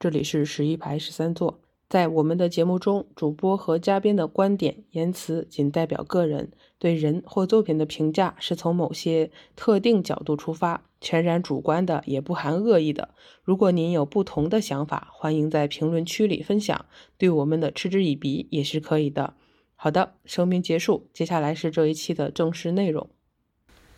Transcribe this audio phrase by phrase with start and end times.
[0.00, 1.60] 这里是十一排十三座。
[1.86, 13.10] 在我们的节目中，主播和嘉宾的观点、言辞仅代表个人，对人或作品的评价是从某些特定角度出发，全然主观的，也不含恶意的。
[13.44, 16.86] 如果您有不同的想法，欢迎在评论区里分享，
[17.18, 19.34] 对我们的嗤之以鼻也是可以的。
[19.76, 23.10] 好的，声明结束，接下来是这一期的正式内容。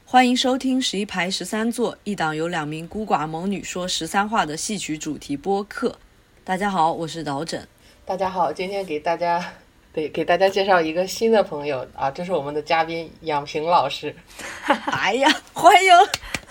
[0.04, 5.98] 欢迎收听十一排十三座，一档由两名孤寡猛女说十三话的戏曲主题播客。
[6.44, 7.66] 大家好，我是导枕。
[8.04, 9.42] 大家好，今天给大家
[9.92, 14.14] 对给大家介绍一个新的朋友啊，这是我们的嘉宾杨平老师。
[14.92, 15.90] 哎呀，欢迎！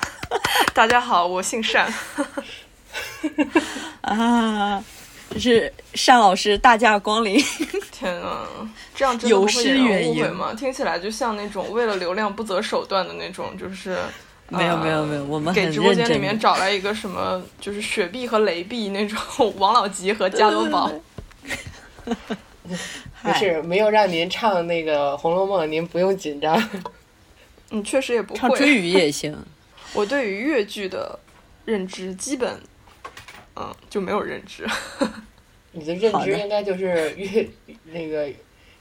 [0.73, 1.93] 大家好，我姓单。
[4.01, 4.83] 啊，
[5.31, 5.73] 这是
[6.05, 7.41] 单老师大驾光临。
[7.91, 8.47] 天啊，
[8.95, 10.53] 这样真的不会有人误会吗？
[10.53, 13.97] 听起来就像那种为了流量不择手段的那种，就是
[14.49, 19.19] 没有没有没有，我们给直播间里面找来一个什么，就是雪碧和雷碧那种
[19.57, 20.91] 王老吉和加多宝。
[23.21, 26.69] 不是，没有让您唱那个《红楼梦》，您不用紧张。
[27.69, 28.39] 嗯，确实也不会。
[28.39, 29.37] 唱追语也行。
[29.93, 31.19] 我对于越剧的
[31.65, 32.59] 认知，基本
[33.61, 34.65] 嗯就没有认知。
[35.73, 37.47] 你的认知应该就是越
[37.85, 38.27] 那个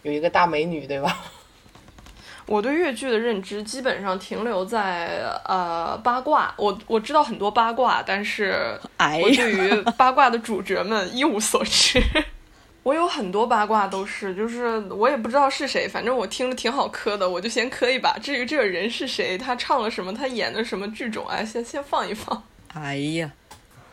[0.02, 1.16] 有一个大美女，对吧？
[2.46, 12.02] 我对越剧的认知基本上停留在呃八卦，我我知道很多八卦，但是我对于八卦的主角们一无所知。
[12.82, 18.18] 我有很多八卦都是，就是我也不知道是谁，反正我听着挺好磕的，我就先磕一把。
[18.18, 22.42] 至于这个人是谁，他唱了什么，他演的什么剧种，哎，先先放一放。
[22.72, 23.30] 哎呀，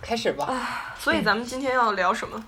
[0.02, 0.46] 开始吧。
[0.46, 2.46] 啊，所以咱们今天要聊什么？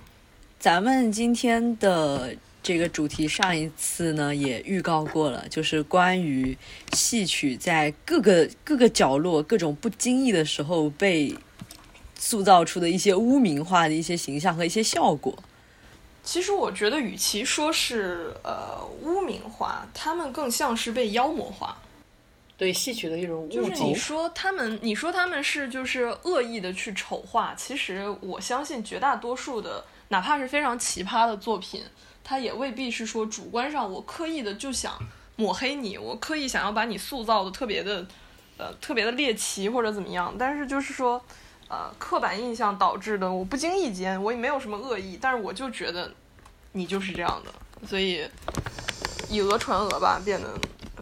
[0.60, 6.58] 咱们今天的这个主题，上一次呢也预告过了，就是关于
[6.94, 11.34] 戏曲在各个各个角落、各种不经意的时候被
[12.18, 15.38] 塑造出的一些污名化的一些形象和一些效果。
[16.22, 21.78] 其实我觉得，与其说是呃污名化，他们更像是被妖魔化。
[22.60, 23.56] 对戏曲的一种误解。
[23.56, 31.84] 就是你说他们，你说他们是就是恶意的去丑化，其实我相信绝大多数的，哪怕是非常奇葩的作品，
[32.24, 34.94] 它也未必是说主观上我刻意的就想
[35.38, 38.06] 抹黑你，我刻意想要把你塑造的特别的
[38.58, 40.36] 呃特别的猎奇或者怎么样。
[40.38, 41.20] 但是就是说。
[41.72, 46.12] 呃，刻板印象导致的，我不经意间我也没有什么恶意，但是我就觉得
[46.72, 48.28] 你就是这样的，所以
[49.30, 50.48] 以讹传讹吧，变得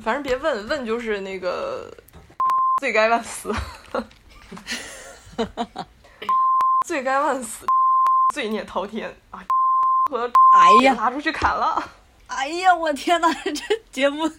[0.02, 1.92] 反正别问问就是那个
[2.82, 3.54] 罪该万死，
[6.88, 7.66] 罪该万死，
[8.34, 9.44] 罪孽滔天啊！
[10.10, 11.84] 和哎呀，拉出去砍了！
[12.28, 13.54] 哎呀，我天哪， 这
[13.92, 14.30] 节目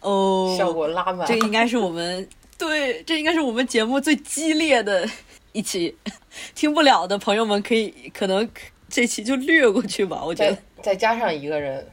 [0.00, 2.28] 哦，效果拉满，这应该是我们
[2.58, 5.08] 对，这应该是我们节目最激烈的。
[5.52, 5.94] 一期
[6.54, 8.48] 听不了的朋友们可以可能
[8.88, 11.86] 这期就略过去吧，我觉得再加上一个人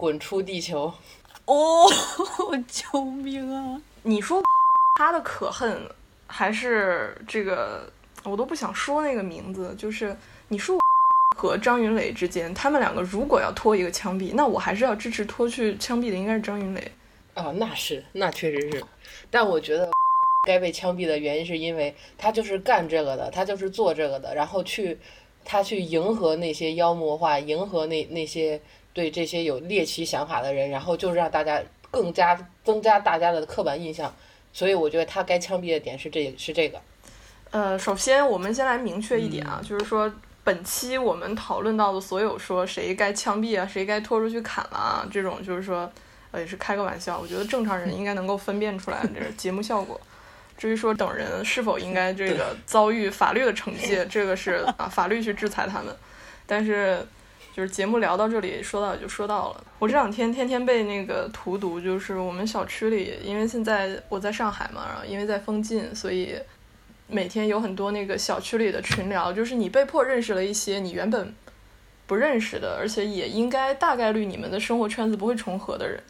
[0.00, 0.92] 滚出地球
[1.48, 1.88] 哦，
[2.68, 3.80] 救命啊！
[4.02, 4.42] 你说
[5.00, 5.80] 他的可恨
[6.26, 7.90] 还是这个
[8.24, 10.14] 我都不想说那个名字，就是
[10.48, 10.78] 你说
[11.38, 16.92] 和张云雷之间，他们两个如果要拖一个枪毙，那我还是要支持拖去枪毙的应该是张云雷
[17.34, 18.84] 啊，那是那确实是，
[19.30, 19.88] 但我觉得。
[20.46, 24.96] 该被枪毙的原因是因为他就是干这个的，他就是做这个的，然后去
[25.44, 28.58] 他去迎合那些妖魔化，迎合那那些
[28.98, 34.12] 对这些有猎奇想法的人，然后就让大家更加增加大家的刻板印象。
[34.52, 36.80] 所以我觉得他该枪毙的点是这是这个。
[37.52, 45.88] 呃，首先我们先来明确一点啊，就是说本期我们讨论到的所有说谁该枪毙啊，谁该拖出去砍了啊，这种就是说
[46.32, 47.20] 呃也是开个玩笑。
[47.20, 50.00] 我觉得正常人应该能够分辨出来，这是节目效果。
[50.56, 55.94] 至于说等人是否应该这个遭遇法律的惩戒，这个是啊，法律去制裁他们。
[56.48, 57.06] 但是
[57.54, 59.64] 就是节目聊到这里，说到也就说到了。
[59.78, 66.34] 我这两天天天被那个荼毒，就是我们小区里，因为现在我在上海嘛，然后因为在封禁，所以
[67.08, 71.34] 每天有很多那个小区里的群聊，就是你被迫认识了一些你原本
[72.06, 76.00] 不认识的，而且也应该大概率你们的生活圈子不会重合的人。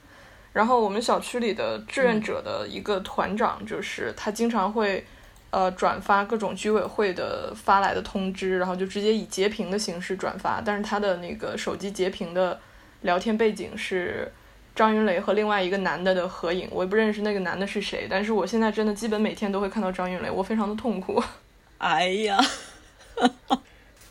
[0.53, 5.05] 然后我们小区里的志愿者的一个团长，就是他经常会，
[5.51, 10.61] 呃，转发各种居委会的发来的通知，然后就直接以截屏的形式转发。
[10.65, 12.61] 但是他的那个手机截屏的
[13.01, 14.31] 聊天背景是
[14.75, 18.07] 张云雷和另外一个男的的合影，我也不认识那个男的是谁。
[18.11, 21.23] 但是我现在真的基本每天都会看到张云雷，我非常的痛苦。
[21.79, 22.39] 哎呀，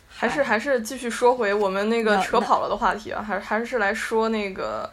[0.08, 4.90] 还是还是继续说回我们那个扯跑了的话题啊，还还是来说那个。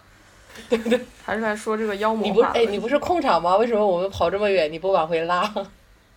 [0.69, 2.29] 对对，还是来说这个妖魔化。
[2.29, 3.57] 你不哎，你不是控场吗？
[3.57, 5.43] 为什么我们跑这么远，你不往回拉？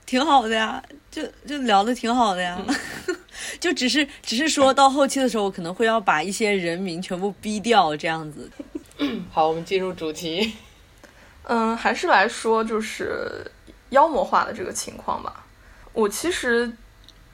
[0.08, 2.58] 挺好的呀，就就聊的挺好的呀。
[3.60, 8.50] 就只是只是说到后期的时候，我可能会要把一些人名全部逼掉，这样子。
[9.31, 10.55] 好，我们进入主题。
[11.43, 13.31] 嗯，还是来说就是
[13.90, 15.44] 妖魔化的这个情况吧。
[15.93, 16.72] 我其实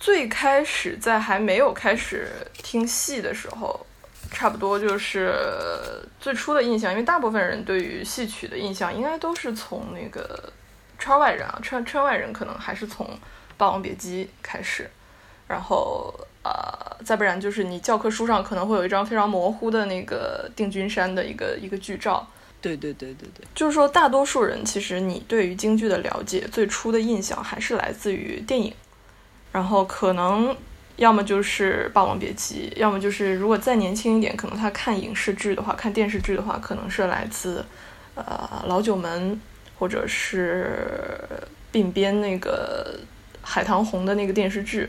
[0.00, 3.86] 最开始在还没有开始听戏的时候，
[4.32, 5.32] 差不多就是
[6.18, 10.52] 最初的印象，因为大部分人对于戏曲的印象应该都是从那个
[11.04, 13.06] 圈外人啊，圈圈外人可能还是从
[13.58, 14.88] 《霸王别姬》开始，
[15.46, 22.26] 然后呃，再不然就是你教科书上可能会有一张非常模糊的那个定军山的一个一个剧照。
[22.62, 28.72] 对对对对对，就是说，大多数人其实你对于京剧的了解，最初的印象还是来自于电影，
[29.52, 30.56] 然后可能
[30.96, 37.62] 要么就是《霸王别姬》，要么就是如果再年轻一点，可能他看影视剧的话，看电视剧的话，可能是来自
[38.14, 38.24] 呃
[38.66, 39.32] 《老九门》，
[39.84, 41.12] 或者是
[41.70, 42.98] 并编那个
[43.42, 44.88] 海棠红的那个电视剧。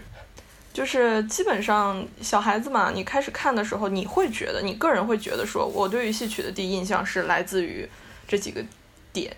[0.71, 7.85] 就是基本上小孩子嘛，你开始看的时候，你会觉得，你个人会觉得说，我对于戏曲的第一印象是来自于
[8.25, 8.63] 这几个
[9.11, 9.35] 点，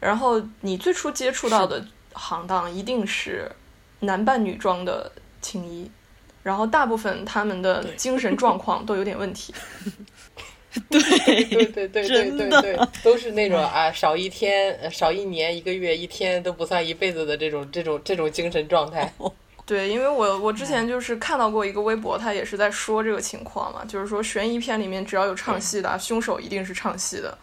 [0.00, 1.84] 然后你最初接触到的
[2.14, 3.52] 行当一定是
[4.00, 5.90] 男扮女装的青衣，
[6.42, 9.54] 然后大部分他们的精神状况都有点问题。
[10.90, 11.00] 对
[11.44, 19.12] 对对对对对对，都是那种啊，少一天、少一年、一个月、一天都不算一辈子的这种这种这种精神状态。
[19.64, 27.36] 对，因为我我之前就是看到过一个微博，他也是在说这个情况嘛，就是说悬疑片里面只要有唱戏的，凶手一定是唱戏的，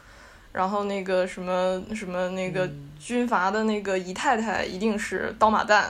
[0.54, 5.88] 然后那个什么什么那个军阀的那个姨太太一定是刀马旦，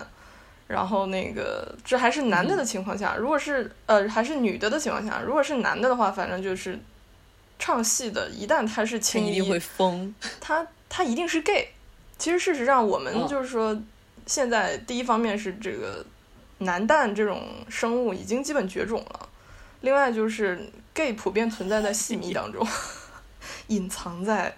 [0.66, 6.80] 然后那个这还是男的的情况下，如果是呃还是女的的情况下，如果是男的的话，反正就是
[7.64, 11.70] 唱戏的，一旦他是青衣，一定会疯，他他一定是 gay。
[12.18, 13.82] 其实事实上，我们就是说，
[14.26, 16.06] 现在第一方面是这个。
[16.60, 19.28] 男旦这种生物已经基本绝种了。
[19.82, 22.66] 另外就是 gay 普遍存在在戏迷当中，
[23.68, 24.56] 隐藏在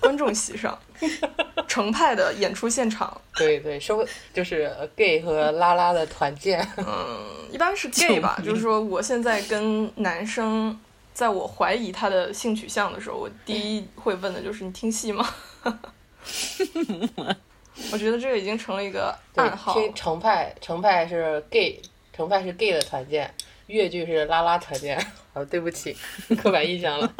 [0.00, 0.76] 观众席上，
[1.68, 3.20] 成派的演出现场。
[3.36, 4.04] 对对，收
[4.34, 6.66] 就是 gay 和拉拉的团建。
[6.78, 6.84] 嗯，
[7.52, 8.36] 一般是 gay 吧。
[8.44, 10.76] 就是说，我现在跟男生，
[11.16, 15.26] 在我怀疑他的性取向的时候，我第一会问的就是你听戏吗？
[17.90, 19.72] 我觉得这个已经成了一个暗号。
[19.72, 21.80] 听程派，程派是 gay，
[22.12, 23.32] 程派是 gay 的团建，
[23.68, 25.02] 越剧是拉拉团建。
[25.32, 25.96] 好，对不起，
[26.36, 27.10] 刻板印象了。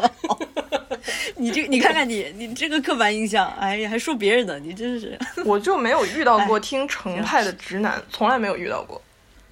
[1.37, 5.19] 你这，你看看你，你这个刻板印象，哎呀，还说别人的，你真是。
[5.46, 9.00] 我就没有遇到过听程派的直男，从来没有遇到过。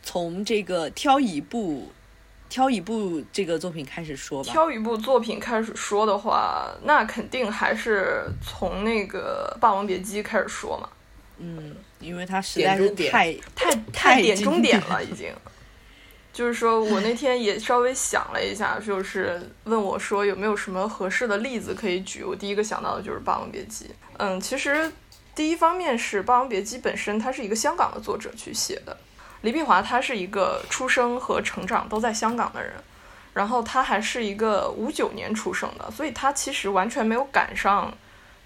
[0.03, 1.91] 从这个挑一部。
[2.49, 4.53] 挑一部这个作品开始说吧。
[4.53, 10.89] 挑一部作品开始说的话，那肯定还是从那个《霸王别姬》开始说嘛。
[11.39, 15.33] 嗯，因为它实在是太太太点中点了，已经。
[16.33, 22.25] 就是说我那天也稍微想了一下，就是问我说有没有什么合适的例子可以举。
[22.25, 23.85] 我第一个想到的就是《霸王别姬》。
[24.17, 24.93] 嗯，其实
[25.35, 28.97] 第一方面是《霸王别姬》本身，它是一个香港的作者去写的。
[29.45, 32.73] 李碧华他是一个出生和成长都在香港的人，
[33.35, 37.93] 然后他还是一个五九年出生的，所以他其实完全没有赶上，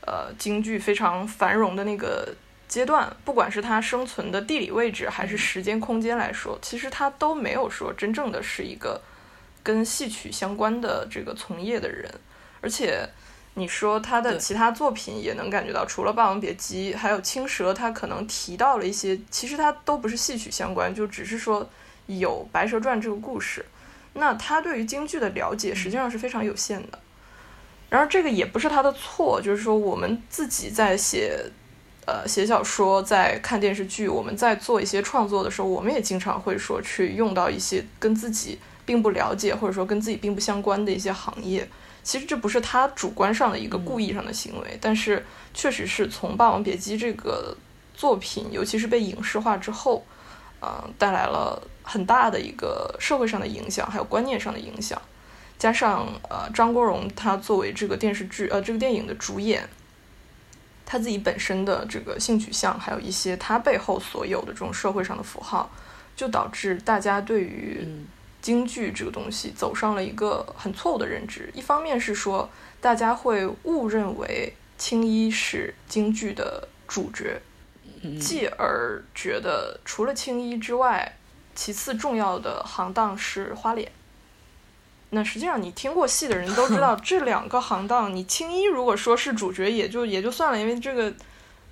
[0.00, 2.34] 呃，京剧非常繁荣的那个
[2.66, 3.08] 阶段。
[3.24, 9.00] 不管是他生存的地理位置，还是时间空间来说，其实他都没有说真正的是一个
[9.62, 12.12] 跟戏曲相关的这个从业的人，
[12.60, 13.08] 而且。
[13.58, 21.68] 你说他的其他作品也能感觉到，除了《霸王别姬》，还有《青蛇》，他可能提到了一些，其实他都不是戏曲相关，就只是说
[22.06, 23.66] 有《白蛇传》这个故事。
[24.14, 26.98] 那他对于京剧的了解实际上是非常有限的。
[27.90, 31.38] 然而这个也不是他的错，就是说我们自己在写，
[32.06, 41.68] 呃，写小说，在看电视剧，我们在做一些创作的时候，我们也经常会说去用到一些跟自己并不了解，或者说跟自己并不相关的一些行业。
[42.08, 45.22] 其实这不是他主观上的一个故意上的行为，但是
[45.52, 47.54] 确实是从《霸王别姬》这个
[47.94, 50.06] 作品，尤其是被影视化之后，
[50.60, 54.98] 呃，带来了很大的一个社会上的影响，还有观念上的影响。
[55.58, 59.68] 加上呃，张国荣他作为这个电视剧呃这个电影的主演，
[60.86, 65.70] 他自己本身的这个性取向，还有一些他背后所有的这种社会上的符号，
[66.16, 67.86] 就导致大家对于。
[68.40, 72.48] 京剧这个东西走上了一个很错误的认知，一方面是说
[72.80, 77.40] 大家会误认为青衣是京剧的主角，
[78.20, 81.16] 继而觉得除了青衣之外，
[81.54, 83.90] 其次重要的行当是花脸。
[85.10, 91.12] 那实际上你听过戏的人都知道，这两个行当，你青衣如果说是主角也就也就算了，因为这个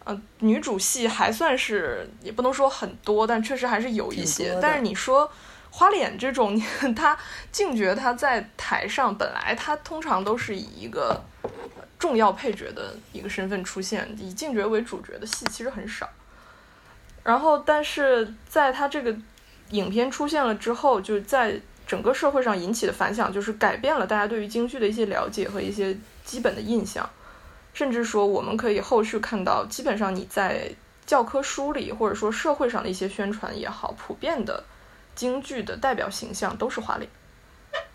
[0.05, 4.59] 呃，女主戏还算是也不能说很多，但确实还是有一些。
[4.61, 5.31] 但是你说
[5.77, 6.59] 花脸这种，
[6.97, 7.15] 他
[7.53, 11.23] 静觉他在台上本来他通常都是以一个
[11.99, 16.09] 重要配角的一个身份出现，以静觉为主角的戏其实很少。
[17.23, 19.15] 然后，但是在他这个
[19.69, 27.07] 影片出现了之后，就在整个社会上引起的反响，就是改变了大家对于京剧的一些了解和一些基本的印象。
[27.75, 30.71] 甚至说，我们可以后续看到，基本上你在
[31.05, 34.65] 教科书里，或者说社会上的一些宣传也好，普遍的
[35.17, 37.11] 京剧的代表形象都是花脸。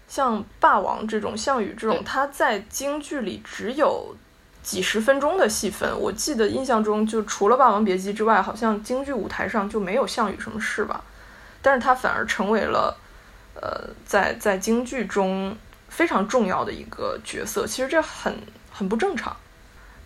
[0.10, 4.14] 像霸王这种、项羽这种，他在京剧里只有
[4.62, 5.98] 几十分钟的戏份。
[5.98, 11.02] 我记得印象中，就除了《霸王别姬》之外，好像京剧舞台上就没有项羽什么事吧。
[11.62, 12.98] 但是他反而成为了，
[13.54, 15.56] 呃，在在京剧中
[15.88, 17.66] 非常重要的一个角色。
[17.66, 18.36] 其实这很
[18.70, 19.34] 很不正常。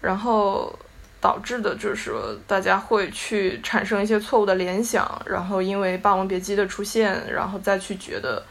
[0.01, 0.77] 然后
[1.25, 2.13] 导致的就是，
[2.45, 8.43] 大家会去产生一些错误的联想，然后因为《霸王别姬》的出现，然后再去觉得，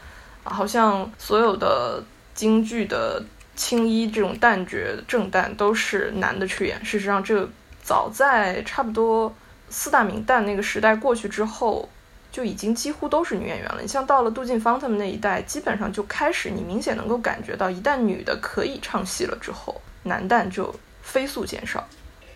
[0.43, 2.03] 好像所有的
[2.35, 3.23] 京剧的
[3.55, 4.77] 青衣这种旦角
[5.07, 6.85] 正旦都是男的去演。
[6.85, 7.49] 事实上，这
[7.81, 9.33] 早在差不多
[9.69, 11.89] 四大名旦那个时代过去之后，
[12.33, 13.79] 就已经几乎都是女演员了。
[13.81, 20.75] 你像到了杜近芳他们那一代，基本上就开始，你明显能够感觉到，一旦女的可以唱戏了之后，男旦就。
[21.07, 21.87] 飞速减少，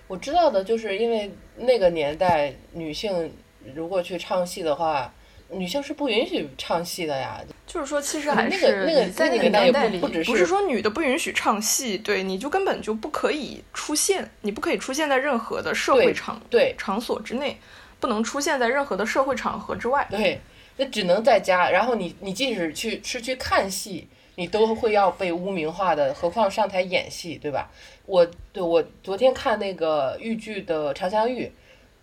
[0.09, 3.33] 我知道的就是因为那个年代女性
[3.75, 5.13] 如果去唱戏的话，
[5.51, 7.41] 女性是不允许唱戏的呀。
[7.67, 17.59] 就是说，其实还是那个在那个年代里，不是说女的不允许唱戏，对，你就根本就不可以出现，你不可以出现在任何的社会场对场所之内，
[18.01, 20.07] 不能出现在任何的社会场合之外。
[20.11, 20.41] 对，
[20.79, 21.71] 那只能在家。
[21.71, 24.09] 然后你你即使去是去看戏。
[24.39, 27.69] 你都会要被污名化的，何况上台演戏，对吧？
[28.09, 31.53] 我对我昨天看那个豫剧的常香玉，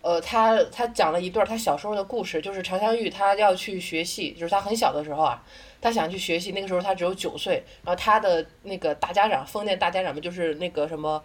[0.02, 5.42] 呃，他他讲了一段他小时候的故事，就是常香玉他要去学戏，就是他很小的时候啊，
[5.80, 11.20] 他想去学戏，那个时候他只有九岁，然后他的那个大家长，封建大家长们就是那个什么，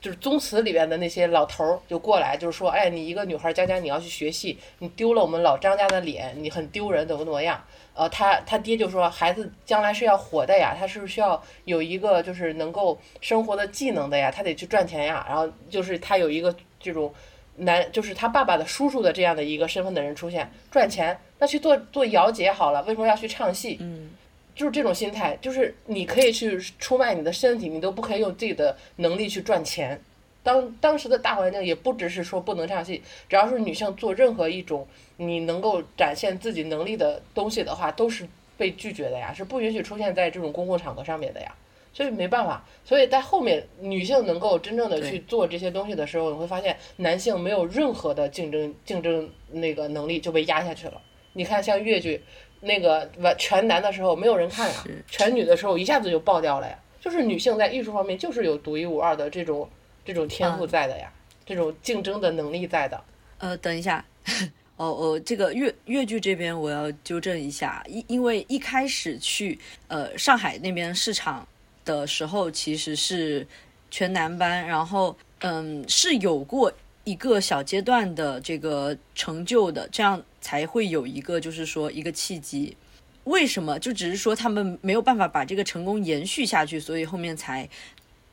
[0.00, 7.62] 就是宗祠里边的那些老头儿就过来，就是说，哎，你一个女孩将将你要去学戏，你丢了我们老张家的脸，你很丢人，怎么怎么样？
[7.94, 14.30] 呃，他他爹就说，孩子将来是要活的呀，他是不是需要有一个就是能够生活的技能的呀？
[14.30, 15.26] 他得去赚钱呀。
[15.28, 17.12] 然后就是他有一个这种
[17.56, 23.78] 男，就是他爸爸的叔叔的这样的一个身份的人出现，赚钱，那去做做姚姐好了，为什么要去唱戏？
[23.80, 24.10] 嗯，
[24.58, 30.02] 就是这种心态，就是你可以去出卖你的身体，你都不可以用自己的能力去赚钱。
[30.42, 34.84] 当当时的大环境也不只是说不能唱戏，只要是女性做任何一种
[35.16, 41.54] 你能够展现自己能力的东西的话，都是被拒绝的呀，是不允许出现在这种公共场合上面的呀。
[41.94, 51.00] 所以没办法，所以在后面女性能够真正的去做这些东西的时候，你会发现男性没有任何的竞争竞争那个能力就被压下去了。
[51.34, 52.20] 你看像越剧
[52.60, 56.78] 那个完全男的时候没有人看呀，全女的时候一下子就爆掉了呀。
[57.00, 59.68] 就是女性在艺术方面就是有独一无二的这种。
[60.04, 61.12] 这种天赋在的呀，
[61.44, 62.98] 这种竞争的能力在的。
[63.36, 64.02] 呃，等一下，
[64.78, 71.46] 哦哦，这个越越剧这边我要纠正一下，因因为一开始去呃上海那边市场
[71.84, 73.46] 的时候，其实是
[73.90, 76.72] 全男班，然后嗯是有过
[77.04, 82.76] 一个小阶段的这个成就的，这样才会有一个就是说一个契机。
[83.24, 83.78] 为什么？
[83.78, 87.68] 就只是说他们没有办法把这个成功延续下去，所以后面才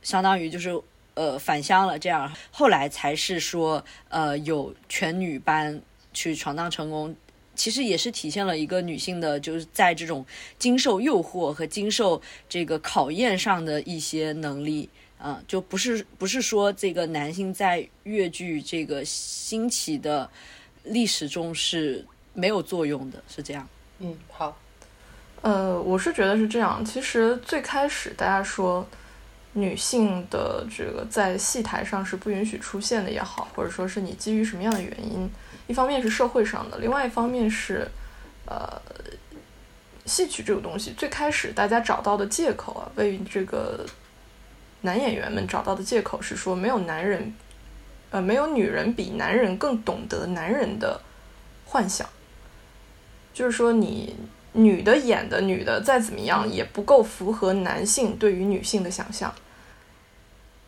[0.02, 0.82] 相当于就是。
[1.16, 5.82] 呃，返乡了，这样后来才是说，呃，有全女班
[6.14, 7.16] 去闯荡成功，
[7.56, 10.26] 其实也是体现了一个女性的，就是在这种
[10.60, 20.30] 经受诱惑和经受这个考验上的一些能力，啊，就不是不是说这个男性在越剧这个兴起的
[20.86, 23.68] 历史中是没有作用的，是这样。
[24.00, 24.58] 嗯，好，
[25.42, 28.88] 呃，我是觉得是这样，其实最开始大家说。
[29.58, 35.32] 女性的这个在戏台上是不允许出现的也好，或者说是你基于什么样的原因，
[35.68, 37.88] 一方面是社会上的，另外一方面是，
[38.46, 38.82] 呃，
[40.06, 43.86] 戏曲这个东西最开始大家找到的借口啊，为这个
[44.82, 47.34] 男演员们找到的借口是说没有男人，
[48.12, 51.02] 呃，没有女人比男人更懂得男人的
[51.66, 52.08] 幻想，
[53.34, 54.16] 就是说你。
[54.58, 59.36] 女的演的女的再怎么样也不够符合男性对于女性的想象，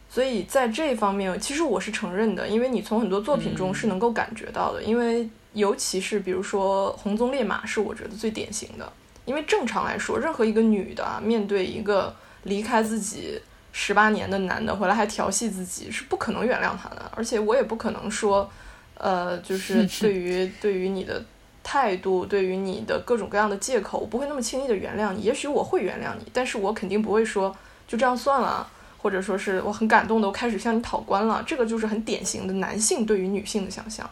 [0.10, 8.92] 所以在这方面，其实我是承认的，因为你从很多作品中是能够感觉到的，因为尤其是比如说《红鬃烈马》是我觉得最典型的，
[9.24, 12.14] 因为正常来说，任何一个女的面对一个
[12.44, 13.40] 离开自己
[13.80, 17.12] 十八年的男的回来还调戏自己，是不可能原谅他的。
[17.16, 18.50] 而且我也不可能说，
[18.96, 21.24] 呃，就是对于对于你的
[21.64, 25.22] 态度，对于你的各种各样的借口，我不会那么轻易的原谅你。
[25.22, 27.56] 也许我会原谅你，但是我肯定不会说
[27.88, 28.68] 就这样算了，
[28.98, 31.44] 或者说是我很感动的，我开始向你讨官了。
[31.46, 34.10] 这个就是很典型的男性对于女性的想象。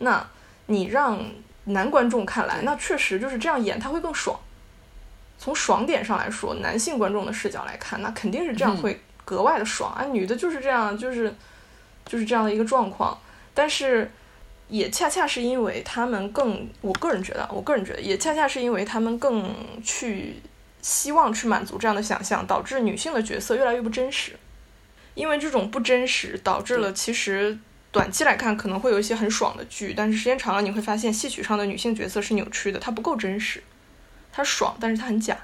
[0.00, 0.22] 那
[0.66, 1.18] 你让
[1.64, 4.38] 男观众看来，那确实就是这样演，他会更爽。
[5.38, 10.04] 从爽点上来说，男性观众的视角来看，那肯定是这样会格外的爽啊！
[10.04, 11.34] 女的就是这样，就是
[12.06, 13.18] 就是这样的一个状况。
[13.52, 14.10] 但是
[14.68, 19.54] 也恰恰是因为他们更，我个人觉得，我个人觉得也恰恰是因为他们更
[19.84, 20.36] 去
[20.80, 24.32] 希望去满足这样的想象，导致女性的角色越来越不真实。
[25.14, 27.58] 因为这种不真实，导致了其实
[27.90, 33.62] 短期来看可能会有一些很爽的剧，但是时间长了你会发现戏曲上的女性角色是扭曲的，它不够真实。
[34.30, 35.38] 它爽，但是它很假，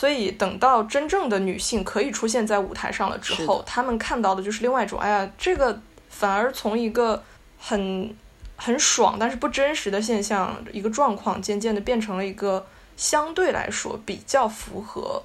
[0.00, 4.98] 所以等到真正的女性可以出现在舞台上了之后，她们看到的就是另外一种。
[4.98, 5.78] 哎呀，这个
[6.08, 7.22] 反而从一个
[7.58, 8.16] 很
[8.56, 12.66] 很爽但是不真实的现象一个状况，渐渐的变成了一个
[12.96, 15.22] 相对来说比较符合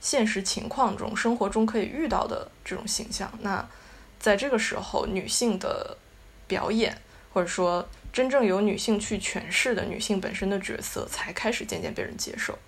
[0.00, 3.32] 现实情况中生活中可以遇到的这种形象。
[3.40, 3.66] 那
[4.18, 5.96] 在这个时候，女性的
[6.46, 6.94] 表演
[7.32, 7.88] 或者说。
[8.12, 12.58] 真正由女性去诠释的女性本身的角色，才开始渐渐被人接受。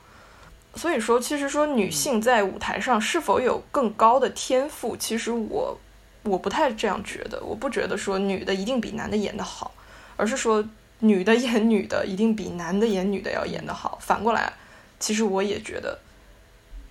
[0.74, 5.78] 所以说，其实说女性在舞台上是否有更高的天赋，其实我
[6.22, 7.42] 我不太这样觉得。
[7.42, 9.72] 我不觉得说女的一定比男的演得好，
[10.16, 10.64] 而是说
[11.00, 13.98] 女的演女的一定比男的演女的要演得好。
[14.00, 14.52] 反过来，
[14.98, 15.98] 其实我也觉得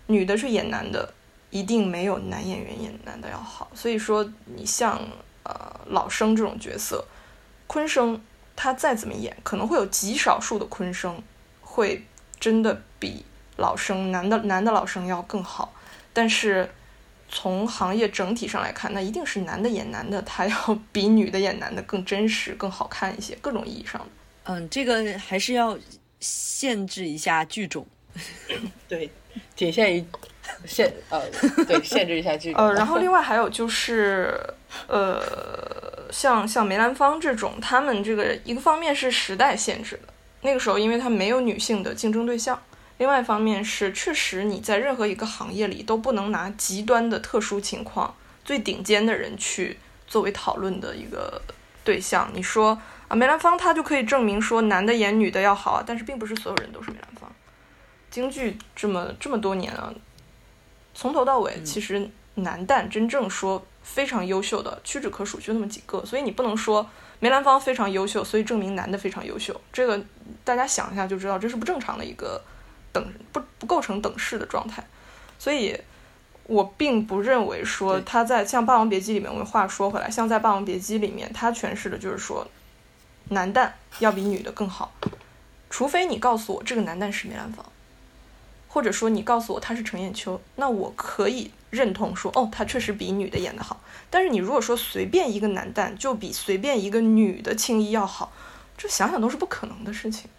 [0.07, 1.13] 女的去演男的
[1.49, 3.71] 一定没有男演员演男的要好。
[3.73, 4.99] 所以说，你像
[5.43, 7.05] 呃老生这种角色，
[7.67, 8.21] 昆生。
[8.53, 11.19] 他再怎么演，可能会有极少数的昆生
[11.61, 12.05] 会
[12.39, 13.25] 真的比
[13.61, 15.73] 老生男的男的老生要更好，
[16.11, 16.69] 但是
[17.29, 24.07] 从行业整体上来看，那一定是男的演男的，他要比女的演男的更真实、更好看一些，各种意义上的。
[24.43, 25.77] 嗯，这个还是要
[26.19, 27.87] 限制一下剧种。
[28.89, 29.09] 对，
[29.55, 30.05] 仅限于
[30.65, 31.21] 限呃，
[31.65, 32.61] 对，限制一下剧种。
[32.61, 34.37] 呃，然后另外还有就是
[34.87, 35.21] 呃。
[36.11, 42.53] 像像梅兰芳这种，他们这个一个方面是时代限制的，那个时候因为他没有女性的竞争对象；
[43.01, 48.13] 另外一方面是确实你在任何一个行业里都不能拿极端的特殊情况、
[48.45, 51.41] 最顶尖的人去作为讨论的一个
[51.83, 52.29] 对象。
[52.31, 57.27] 你说啊，梅兰芳他就可以证明说男的演女的要好啊，但是并不是所有人都是梅兰芳。
[58.11, 59.91] 京剧这么这么多年啊，
[60.93, 63.65] 从头到尾其实男旦真正说。
[63.83, 66.87] 非常优秀的屈指可数，就那么几个，所以你不能说
[67.19, 69.59] 梅兰芳非常优秀，所以证明男的非常优秀。
[69.73, 69.99] 这个
[70.43, 72.39] 大家想一下就知道，这是不正常的一个
[72.91, 74.83] 等不不构成等式的状态。
[75.39, 75.79] 所以
[76.43, 82.47] 我并不认为说他在像《霸王别姬》里面，我们话说回来，像在《霸王别姬》里面，他诠释的就是说
[83.29, 84.93] 男旦要比女的更好，
[85.69, 87.65] 除非你告诉我这个男旦是梅兰芳，
[88.67, 91.51] 或者说你告诉我他是程砚秋，那我可以。
[91.71, 93.79] 认同说哦，他确实比女的演得好。
[94.09, 98.33] 但是你如果说随便一个男旦就比随便一个女的青衣要好，
[98.77, 100.29] 这想想都是不可能的事情。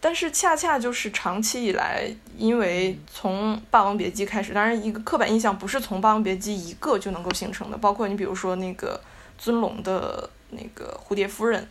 [0.00, 9.00] 但是恰恰就是长期以来，因为从《霸王别姬》开始，当然一个刻板印象不是从《霸王别姬》一个就能够形成的，包括你比如说那个
[9.38, 11.68] 尊龙的那个蝴蝶夫人，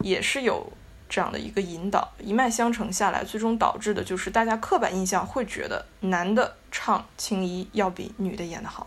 [0.00, 0.72] 也是有。
[1.12, 8.86] 这样的一个引导，一脉相承下来，最终导致的就是大家刻板印象会觉得男的唱青衣要比女的演得好，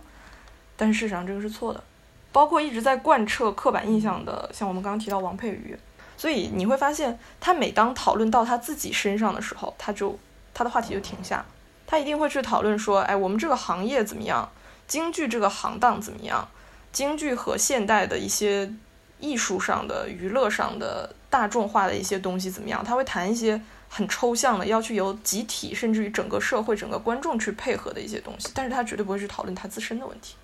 [0.78, 1.84] 但事实上这个是错的。
[2.32, 5.78] 包括一直在贯彻刻板印象的，像我们刚刚提到王佩瑜，
[6.18, 10.18] 所以你会发现他每当讨论到他自己身上的时候，他就
[10.54, 11.46] 他的话题就停下，
[11.86, 14.50] 他一定会去讨论说，哎，我们这个行业怎么样？
[14.88, 16.48] 京剧这个行当怎么样？
[16.92, 18.74] 京剧和现代的一些
[19.20, 21.16] 艺术上的、娱乐上的。
[21.34, 22.84] 大众化的一些东西怎么样？
[22.86, 30.36] 他会谈一些很抽象的，要去由集体甚至于整个社会、整个观众去配合的一些东西，但是他绝对不会去讨论他自身的问题。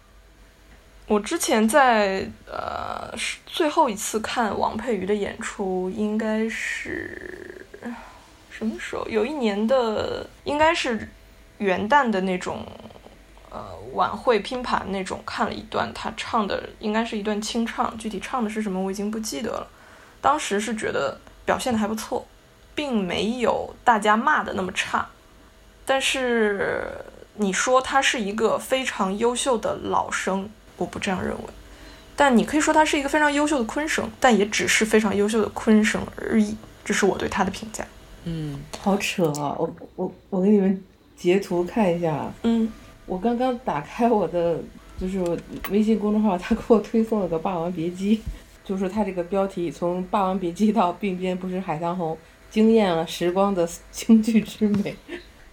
[1.09, 3.11] 我之前在呃
[3.47, 7.65] 最后一次看王佩瑜的演出，应该是
[8.51, 9.03] 什么时候？
[9.09, 11.09] 有一年的，应该是
[11.57, 12.63] 元旦的那种
[13.49, 19.67] 呃晚会拼盘那种，看了一段他唱的，应该是一段清唱，具体唱的是什么我已经不记得了。
[20.21, 22.23] 当时是觉得表现的还不错，
[22.75, 25.09] 并没有大家骂的那么差。
[25.87, 26.87] 但是
[27.33, 30.47] 你说他是一个非常优秀的老生，
[30.79, 31.43] 我不这样认为。
[32.15, 36.55] 但你可以说他是一个非常优秀的昆生，但也只是非常优秀的昆生而已。
[36.83, 37.85] 这是我对他的评价。
[38.25, 39.55] 嗯，好扯啊！
[39.57, 40.83] 我我我给你们
[41.15, 42.29] 截图看一下。
[42.43, 42.69] 嗯，
[43.05, 44.59] 我刚刚打开我的
[44.99, 45.23] 就是
[45.69, 48.17] 微信公众号，他给我推送了个《霸王别姬》，
[48.65, 52.13] 就是他这个标题从《霸王别姬》到《鬓边不是海棠红》，
[52.53, 54.93] 惊艳了时光的 京剧之美。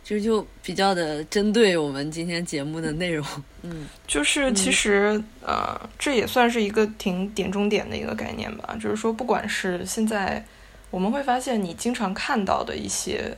[0.09, 3.27] 这就比较的针对我们今天节目的内容。
[3.63, 8.77] 嗯，就是其实呃，这也算是一个挺点中点的一个概念吧。
[8.81, 10.47] 就是说，不管是现在
[10.93, 13.37] 我们会发现你经常看到的一些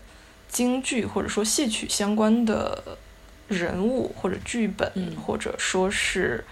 [0.51, 2.99] 京剧或者说戏曲相关的
[3.49, 6.45] 人物或者剧本，或者说是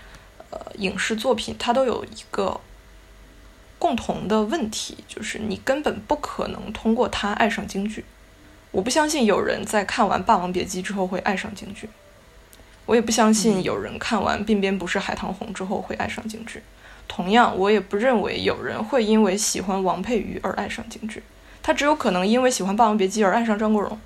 [0.48, 2.58] 呃影视作品，它都有一个
[3.78, 8.02] 共同的问题，就是你根本不可能通过它爱上京剧。
[8.76, 11.88] 我不相信有人在看完《霸王别姬》之后会爱上京剧，
[12.84, 16.62] 我也不相信有人看完《鬓边不是海棠红》之后会爱上京剧。
[17.08, 21.22] 同样，我也不认为有人会因为喜欢王佩瑜而爱上京剧。
[21.62, 23.98] 他只有可能因为喜欢《霸王别姬》而爱上张国荣，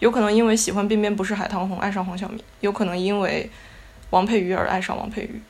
[0.00, 3.48] 有可能因为喜欢《鬓边不是海棠红》爱上黄晓明，有可能因为
[4.10, 5.40] 王佩瑜而爱上王佩瑜，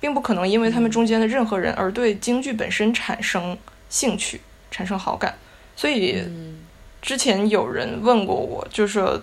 [0.00, 3.56] 并不可能因为他们中间的任何人而对京剧本身产生
[3.88, 4.40] 兴趣、
[4.72, 5.36] 产生好感。
[5.76, 6.24] 所以。
[7.02, 9.22] 之前有人问过我，就是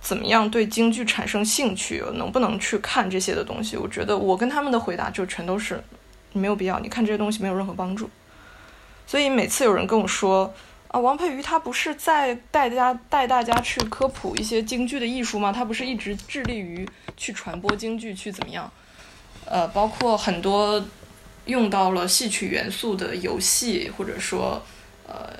[0.00, 3.76] 怎么样对京剧产生兴趣，能不能去看这些的东西？
[3.76, 5.82] 我觉得我跟他们的回答就全都是
[6.32, 8.10] 没有必要，你看这些东西没有任何帮助。
[9.06, 10.52] 所以每次有人跟我说
[10.88, 15.52] 啊，王佩瑜他不是在带大家带大家去科普一些京剧的艺术吗？
[15.52, 18.70] 他不是一直致力于去传播京剧，去怎么样？
[19.46, 20.84] 呃，包括很多
[21.46, 24.60] 用到了戏曲元素的游戏，或者说
[25.06, 25.32] 呃。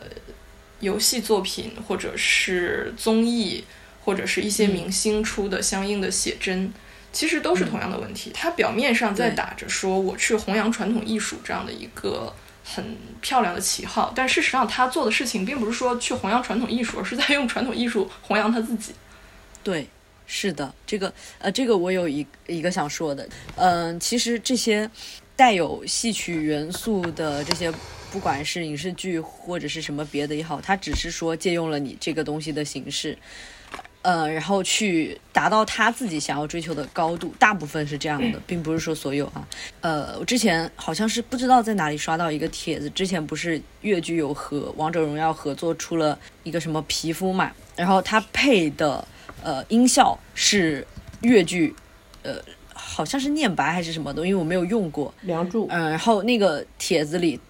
[0.84, 3.64] 游戏作品，或者是综艺，
[4.04, 6.72] 或者是一些明星出的相应的写真，
[7.12, 8.30] 其实都是同样的问题。
[8.32, 18.92] 它表面上在打着说我去弘扬传统艺术这样的一个很漂亮的旗号，但事实上他做的事情并不是说去弘扬传统艺术，而是在用传统艺术弘扬他自己。
[19.62, 19.88] 对，
[20.26, 24.88] 是的，这个呃，这个我有一一个想说的，嗯，其实这些
[25.34, 27.72] 带有戏曲元素的这些。
[28.14, 33.18] 不管是影视剧或者是什么别的也好，他只是说借用了你这个东西的形式，
[34.02, 37.34] 呃，然后去达到他自己想要追求的高度。
[37.40, 39.48] 大部分是这样的，并不是说所有啊。
[39.80, 49.04] 呃，我之前好像是不知道在哪里刷到一个帖子，之前不是越剧有和王者荣耀合作出了一个什么皮肤嘛，然后他配的
[49.42, 50.86] 呃音效是
[51.22, 51.74] 越剧，
[52.22, 52.36] 呃，
[52.72, 55.12] 好像是念白还是什么东西，因为我没有用过。
[55.22, 55.66] 梁祝。
[55.68, 57.40] 嗯，然后那个帖子里。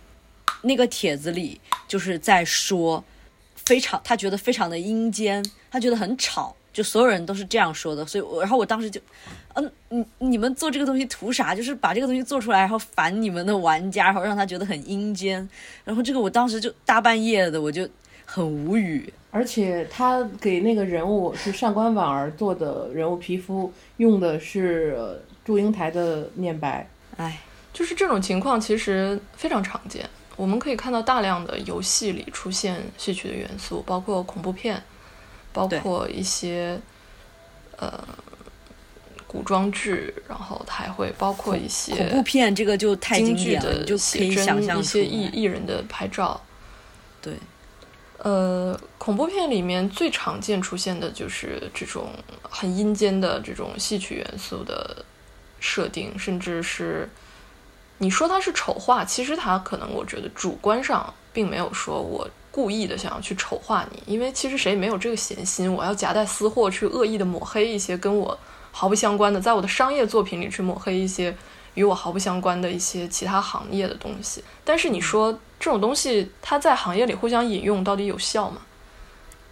[0.65, 3.03] 那个帖子里就是在说，
[3.55, 9.01] 非常他觉得非常的阴间，他觉得很吵，就所有人都是这样说的，所以，然后我当时就，
[9.55, 11.55] 嗯，你你们做这个东西图啥？
[11.55, 15.49] 就是把这个东西做出来，然后烦你们的玩家，然后让他觉得很阴间，
[15.85, 17.89] 然后这个我当时就大半夜的，我就
[18.25, 19.13] 很无语。
[19.31, 27.41] 而且他给那个人物是上官婉儿做的人物皮肤，用的是祝英台的念白，哎，
[27.73, 30.09] 就是这种情况其实非常常见。
[30.37, 34.83] 我们可以看到大量的游戏里出现戏曲的元素，包括恐怖片，
[35.53, 36.81] 包括一些
[37.77, 38.05] 呃
[39.29, 46.41] 古装剧，然后它还会包括一些恐怖片，这个就太经典了就可以想象一些艺艺人的拍照。
[47.23, 47.35] 对，
[48.19, 52.09] 呃，恐怖片里面最常见出现的就是这种
[52.43, 55.05] 很阴间的这种戏曲元素的
[55.61, 57.09] 设定，甚至是。
[57.99, 68.39] 你说他是丑化，其实他可能我觉得主观上并没有说我故意的想要去丑化你，因为其实谁没有这个闲心，我要夹带私货去恶意的抹黑一些跟我
[68.73, 71.35] 毫不相关的，在我的商业作品里去抹黑一些
[71.75, 74.43] 与我毫不相关的一些其他行业的东西。
[74.65, 78.61] 但是你说这种东西它在行业里互相引用到底有效吗？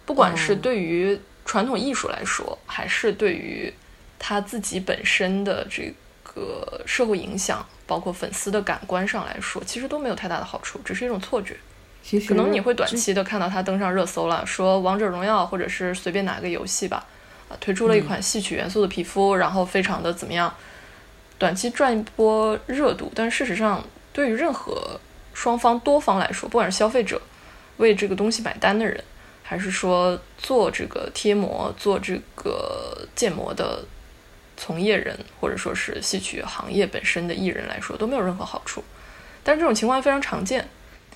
[0.05, 3.73] 不管是对于传统艺术来说，还是对于
[4.19, 5.93] 他自己本身的这
[6.33, 7.65] 个社会影响。
[7.85, 11.55] 包括粉丝的感官上来说，其实都没有太大的好处，只是一种错觉。
[12.01, 17.05] 其实可能你会短期的看到他登上热搜了，说王者荣耀或者是随便哪个游戏吧，
[17.49, 20.51] 啊，推出了一款戏曲元素的皮肤，然后非常的怎么样，
[21.37, 23.11] 短期赚一波热度。
[23.13, 24.97] 但事实上，对于任何
[25.33, 27.21] 双方多方来说，不管是消费者
[27.77, 29.03] 为这个东西买单的人，
[29.43, 33.83] 还是说做这个贴膜、做这个建模的。
[34.55, 38.83] 从业人或者说是戏曲行业本身的艺人来说都没有任何好处，
[39.43, 40.67] 但是这种情况非常常见。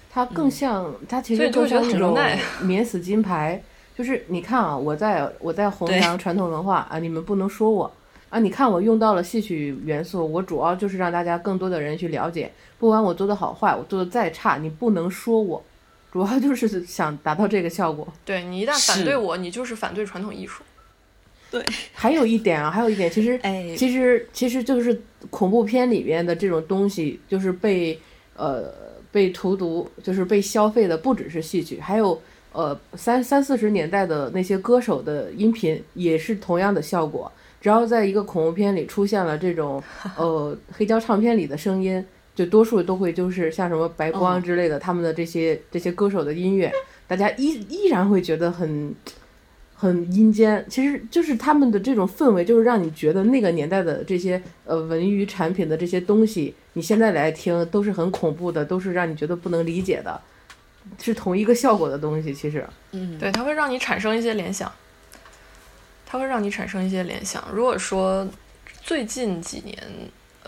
[0.10, 2.17] 它更像，它其实更像那种
[2.62, 3.62] 免死金牌，
[3.95, 7.91] 就是你看啊，我在我在弘扬传统文化啊，你们不能说我
[8.30, 15.63] 啊，你看我用到了戏曲元素，我主要就是让大家更多的人去了解，不管我做的好坏，我做的再差，你不能说我，
[16.12, 18.08] 主要就是想达到这个效果。
[18.26, 20.63] 对你一旦反对我，你就是反对传统艺术。
[21.49, 23.73] 对，还有一点啊，还有一点，其实，哎。
[23.77, 27.97] 其实其实就是恐怖片里面的这种东西，就是被
[28.36, 28.73] 呃
[29.12, 37.31] 被荼毒，就是被消费的，不只是戏曲，还有呃三三四十年代的那些歌手的音频也是同样的效果。
[37.60, 39.81] 只要在一个恐怖片里出现了这种
[40.15, 42.05] 呃黑胶唱片里的声音，
[42.36, 46.71] 就多数都会就是像什么白光哦之类的，他们的这些这些歌手的音乐，
[47.07, 48.93] 大家依依然会觉得很
[49.79, 50.65] 很阴间。
[50.67, 60.19] 其实就是他们的这种氛围，就是让你觉得那个年代的这些呃文娱产品的这些东西，你现在来听都是很恐怖的，都是让你觉得不能理解的，
[60.99, 62.33] 是同一个效果的东西。
[62.33, 64.71] 其实，嗯，对，它会让你产生一些联想，
[66.05, 67.47] 它会让你产生一些联想。
[67.53, 68.27] 如果说
[68.81, 69.77] 最近几年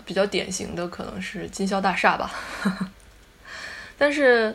[0.04, 2.32] 比较典型的可能是金宵大厦吧，
[3.96, 4.54] 但是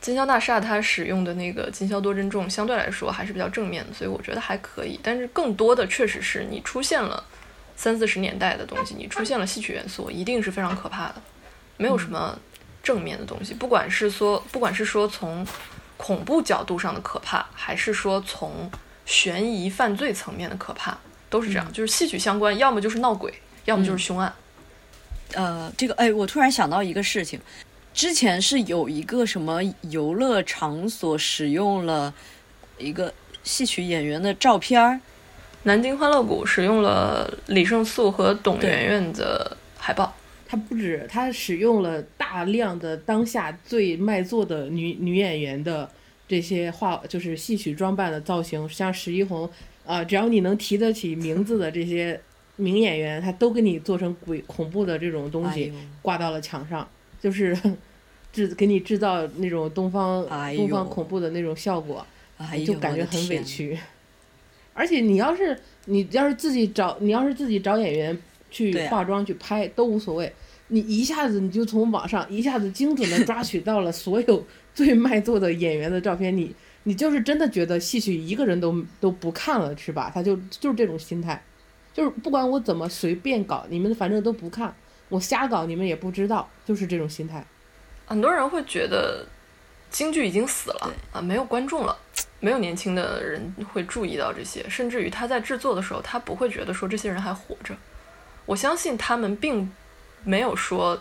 [0.00, 4.98] 金宵大厦它使用的那个金宵多珍重相对来说还是比较正面的，所以我觉得还可以。
[5.02, 7.22] 但是更多的确实是你出现了
[7.76, 11.16] 三四十年代的东西，你出现了戏曲元素，一定是非常可怕的，
[11.76, 12.38] 没有什么
[12.82, 15.46] 正面的东西，不管是说不管是说从
[15.96, 18.70] 恐怖角度上的可怕，还是说从
[19.04, 20.96] 悬疑犯罪层面的可怕，
[21.28, 21.72] 都是这样。
[21.72, 23.34] 就是戏曲相关，要么就是闹鬼，
[23.64, 24.32] 要么就是凶案。
[25.34, 27.40] 呃，这个哎，我突然想到一个事情，
[27.92, 32.14] 之前是有一个什么游乐场所使用了
[32.78, 35.00] 一个戏曲演员的照片儿，
[35.64, 40.14] 南京欢乐谷使用了李胜素和董媛媛的海报。
[40.46, 45.90] 它不止，它使用了大量的当下最卖座的女女演员的
[46.26, 49.50] 这些画，就是戏曲装扮的造型，像史一红
[49.84, 52.20] 啊、只要你能提得起名字的这些
[52.56, 56.88] 名演员，他都给你做成鬼恐怖的这种东西、哎挂到了墙上，
[57.20, 57.56] 就是
[58.32, 62.06] 制给你制造那种东方、哎东方恐怖的那种效果。
[62.36, 63.42] 哎，就感觉很委。
[63.42, 63.78] 屈。
[64.72, 68.16] 而且你要是你要是自己找，你要是自己找演员
[68.48, 70.32] 去化妆去拍都无所谓，
[70.68, 76.54] 你一下子你就从网上一下子精准的抓取到了所有最卖座的演员的照片，你
[76.84, 80.12] 你就是真的觉得戏曲一个人都都不看了是吧？
[80.14, 81.42] 他就就是这种心态，
[81.92, 84.72] 就是不管我怎么随便搞，你们反正都不看，
[85.08, 87.44] 我瞎搞你们也不知道，就是这种心态。
[88.06, 89.26] 很多人会觉得
[89.90, 91.96] 京剧已经死了啊，没有观众了，
[92.40, 97.74] 没有年轻的人会注意到这些，甚至于他在制作的时候，他不会觉得说这些人还活着。
[98.46, 99.70] 我相信他们并
[100.24, 101.00] 没有说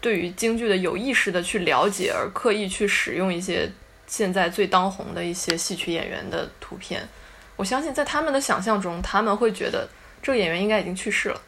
[0.00, 3.70] 对于京剧的有意识的去了解，而刻意去使用一些
[4.06, 7.08] 现在最当红的一些戏曲演员的图片。
[7.56, 9.88] 我相信在他们的想象中，他们会觉得
[10.22, 11.40] 这个演员应该已经去世了，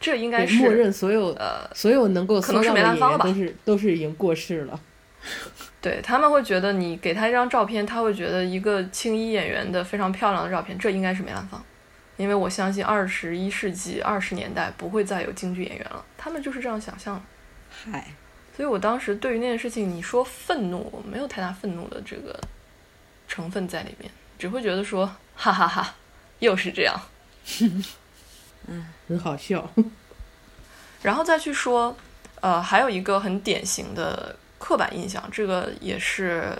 [0.00, 4.80] 这应该是默认所有呃所有能够可能是梅兰芳吧都是都是已经过世了。
[5.80, 11.62] 对他们会觉得你给他一张照片，他会觉得一个青衣演员的非常漂亮的照片，这应该是梅兰芳，
[12.16, 17.22] 因为我相信二十一世纪二十年代不会再有京剧演员了，他们就是这样想象的。
[17.70, 18.12] 嗨，
[18.56, 22.40] 所以我当时对于那件事情，你说愤怒，我没有太大愤怒的这个
[23.28, 25.06] 成分在里面，只会觉得说，
[25.36, 25.94] 哈哈哈
[26.38, 27.00] 又是这样。
[29.08, 29.68] 很好笑。
[31.02, 31.96] 然后再去说，
[32.40, 36.52] 呃，还有一个很典型的刻板印象，这个也是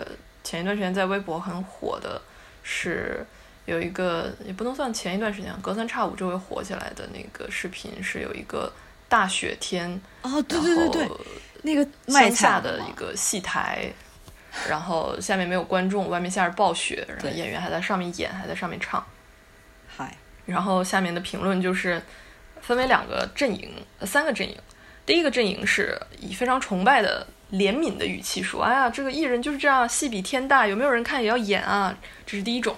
[0.43, 2.21] 前一段时间在微博很火的，
[2.63, 3.25] 是
[3.65, 8.71] 有一个也不能算前一段时间，隔三差五就会火起来的那个视频，是有一个
[9.07, 11.19] 大雪天，哦，对然对对对，后
[11.63, 13.91] 那个卖乡下的一个戏台，
[14.69, 19.05] 然后下面没有观众，外面下着暴雪，然后演员还在上面演，还在上面唱。
[19.87, 20.17] 嗨，
[20.49, 22.01] 然后下面的评论就是
[22.61, 24.55] 分为两个阵营，呃三个阵营。
[25.05, 32.75] 第一个阵营是以非常崇拜的怜悯的语气说：“哎呀，这个艺人就是这样，戏比天大，有没有人看也要演啊。”这是第一种。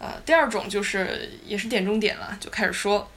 [0.00, 3.08] 呃，第二种就是也是点中点了，就开始说，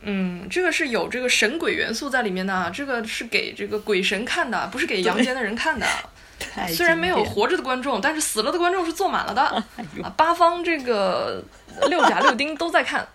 [0.00, 5.86] 嗯，这个是有这个神鬼元素在里面的啊，这个是给这个鬼神看的，不是给阳间的人看的。
[6.68, 9.42] 虽然没有活着的观众，但是死了的观众是坐满了的。
[9.76, 11.44] 哎啊，八方这个
[11.88, 13.06] 六甲六丁都在看。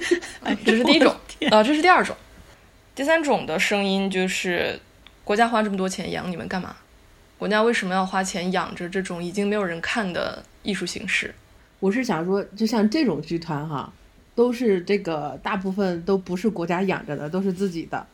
[0.42, 1.14] 哎这是第一种
[1.50, 2.16] 啊，这是第二种。
[2.94, 4.78] 第三种的声音就是，
[5.24, 6.76] 国家花这么多钱养你们干嘛？
[7.38, 11.34] 国家为什么要花钱养着这种已经没有人看的艺术形式？
[11.78, 13.90] 我是想说，就像这种剧团哈，
[14.34, 18.06] 都是这个大部分都不是国家养着的，都是自己的，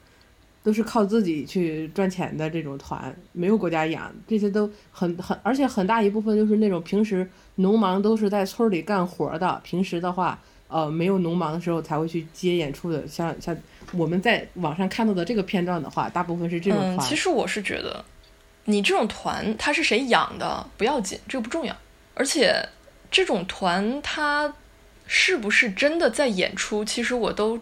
[0.62, 13.56] 都是靠自己去赚钱的这种团，没有国家养，这些都很很，而且很大一部分就是那种平时农忙都是在村里干活的，平时的话，呃，没有农忙的时候才会去接演出的，像像
[13.92, 17.08] 我们在网上看到的这个片段的话，大部分是这种嗯，团。
[17.08, 18.04] 其实我是觉得，
[18.64, 21.76] 你这种团他是谁养的不要紧，这个不重要。
[22.14, 22.68] 而且
[23.10, 24.52] 这种团他
[25.06, 27.60] 是不是真的在演出，其实我都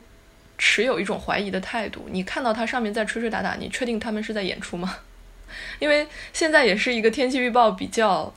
[0.56, 2.06] 持有一种怀疑的态度。
[2.10, 4.96] 你看到他上面在吹吹打打，你确定他们是在演出吗？
[5.78, 8.32] 因为现在也是一个天气预报比较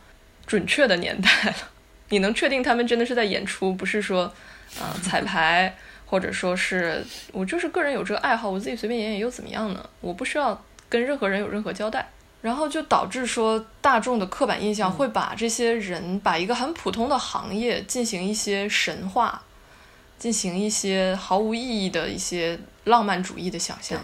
[0.45, 1.55] 准确的年代了，
[2.09, 4.33] 你能确定他们真的是在演出，不是说
[4.79, 9.89] 啊、彩排，或者说是我就是个人有这个爱好，我自己随便演演又怎么样呢？
[10.01, 12.09] 我不需要跟任何人有任何交代。
[12.39, 19.41] 然后就导致说大众的刻板印象会把这些人，把一个很普通的行业进行一些神话，
[20.19, 23.99] 进行一些毫无意义的一些浪漫主义的想象，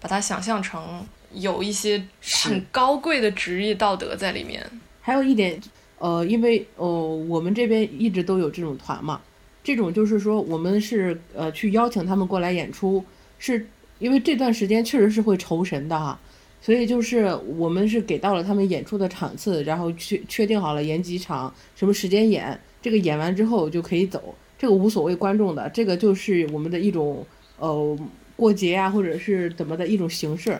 [0.00, 2.04] 把它想象成有一些
[2.44, 4.68] 很高贵的职业道德在里面。
[5.00, 5.58] 还有一点，
[5.98, 6.86] 呃，因为呃，
[7.28, 9.20] 我们这边一直都有这种团嘛，
[9.66, 13.04] 这种就是说我们是呃去邀请他们过来演出，
[13.36, 13.66] 是
[13.98, 16.16] 因为这段时间确实是会酬神的哈，
[16.60, 27.26] 所以就是我们是给到了他们演出的场次，然后确确定好了演几场，什么时间演，这个演完之后就可以走，这个无所谓观众的，这个就是我们的一种
[27.58, 27.98] 呃
[28.36, 30.56] 过节啊，或者是怎么的一种形式，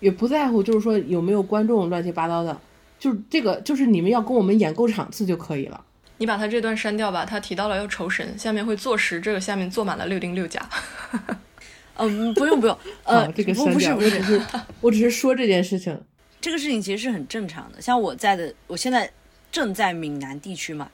[0.00, 2.60] 也不在乎就是说有没有观众乱七八糟的。
[2.98, 5.84] 就是这个，就是你们要跟我们演够场次就可以了。
[6.18, 10.68] 你把他这段删掉吧，他提到了要酬神，下面会坐实这个下面坐满了六丁六甲。
[12.00, 14.42] 嗯，不用不用，呃，好这个不不是，不 是我只，是
[14.82, 16.00] 我只是说这件事情。
[16.40, 17.82] 这个事情其实是很正常的。
[17.82, 19.10] 像我在的，我现在
[19.50, 20.88] 正在闽南地区嘛，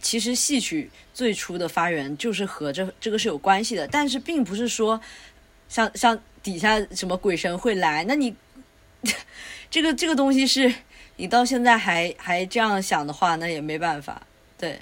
[0.00, 5.00] 其实戏曲最初的发源就是和这这个是有关系的，但是并不是说
[5.68, 8.32] 像像底下什么鬼神会来，那你
[9.68, 10.72] 这个这个东西是
[11.16, 14.22] 你到现在还还这样想的话，那也没办法。
[14.58, 14.78] 对，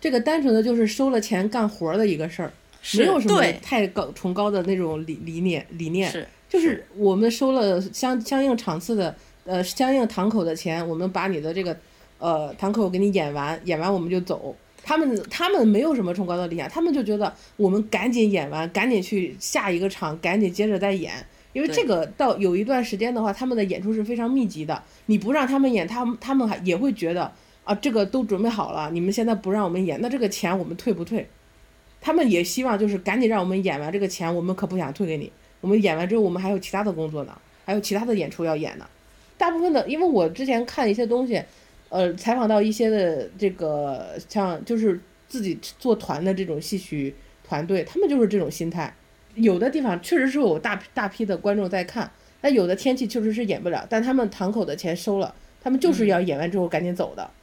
[0.00, 2.52] 这个单纯的就是收了钱干活的一个事儿，
[2.96, 6.10] 没有什么太高崇高的那种理理念理念。
[6.10, 11.76] 是就是我们收了相相应场次的呃相应堂口的钱，我们把你的这个
[12.18, 14.56] 呃堂口给你演完，演完我们就走。
[14.82, 21.12] 他们他们没有什么崇高的理念，他们就觉得我们赶紧演完，赶紧去下一个场，赶紧接着再演。
[21.52, 27.30] 因为这个到有一段时间的话，他们的演出是非常密集的，你不让他们演，他们他们还也会觉得
[27.70, 31.24] 啊，这个都准备好了，你们现在不让我们演，那这个钱我们退不退？
[32.00, 35.30] 他们也希望就是赶紧让我们演完这个钱，我们可不想退给你。
[35.60, 38.84] 我们演完之后，我们还有其他的工作呢，还有其他的演出要演呢。
[39.38, 41.40] 大部分的，因为我之前看一些东西，
[41.90, 47.14] 呃，采访到一些的这个像就是自己做团的这种戏曲
[47.46, 48.92] 团队，他们就是这种心态。
[49.36, 57.22] 有的地方确实是有大批大批的观众在看，但有的天气确实是演不了，但他们堂口的钱收了，他们就是要演完之后赶紧走的。
[57.22, 57.39] 嗯，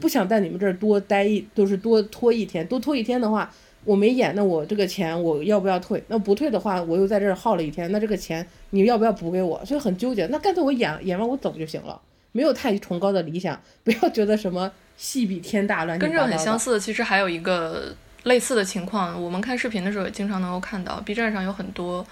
[0.00, 3.50] 不想在你们这儿多待一，就是多拖一天，多拖一天的话，
[3.84, 6.02] 我没演，那我这个钱我要不要退？
[6.08, 9.62] 那不退的话，我又在这儿耗了一天，那这个钱你要不要补给我？
[9.64, 10.26] 所以很纠结。
[10.28, 12.00] 那干脆我演演完我走就行了，
[12.32, 16.22] 没有太崇高的理想，不要觉得什么戏比天大，乱七跟这。
[16.22, 22.06] 很相似的，其实还有一个类似的情况，我们看视频的时候也经常能够看到，B 站上有很多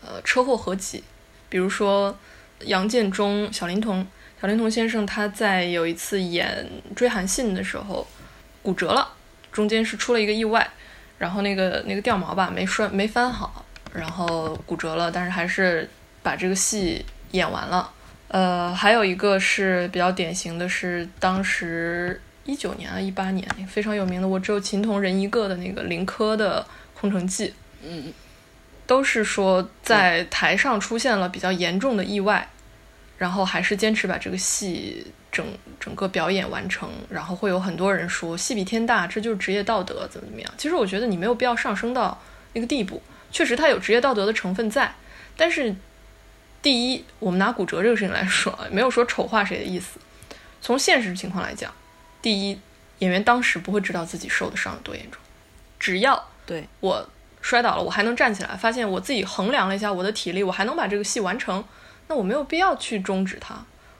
[0.00, 1.02] 呃车祸合集，
[1.48, 2.16] 比如说
[2.66, 4.06] 杨建中、小灵童。
[4.40, 8.06] 小灵童先生他在有一次演《追韩信》的时候
[8.62, 9.06] 骨折了，
[9.52, 10.66] 中间是出了一个意外，
[11.18, 15.86] 然后那个那个掉毛吧没拴没翻好，然后骨折了，但是还是
[16.22, 17.90] 把这个戏演完了。
[18.28, 26.66] 呃，还有一个是比较典型的是当时一九年啊一八年非常有名的《我只有琴童人一个》的那个林科的
[26.98, 27.48] 《空城计》，
[27.84, 28.10] 嗯，
[28.86, 32.48] 都是说在台上出现了比较严重的意外，
[33.20, 35.46] 然后还是坚持把这个戏整
[35.78, 40.50] 整个表演完成，然后会有很多人说戏比天大，这就是职业道德，怎么怎么样。
[40.56, 42.18] 其实我觉得你没有必要上升到
[42.54, 44.94] 那个地步，确实它有职业道德的成分在，
[45.36, 45.76] 但是
[46.62, 50.00] 第一，我们拿骨折这个事情来说，没有说丑化谁的意思。
[50.62, 51.70] 从现实情况来讲，
[52.22, 52.58] 第一，
[53.00, 55.20] 演员当时不会知道自己受的伤有多严重，
[55.78, 57.06] 只要对我
[57.42, 61.62] 摔倒了，我还能站起来，发现我自己衡量了一下我的体力，我还能把这个戏完成，
[62.10, 63.54] 那我没有必要去终止它，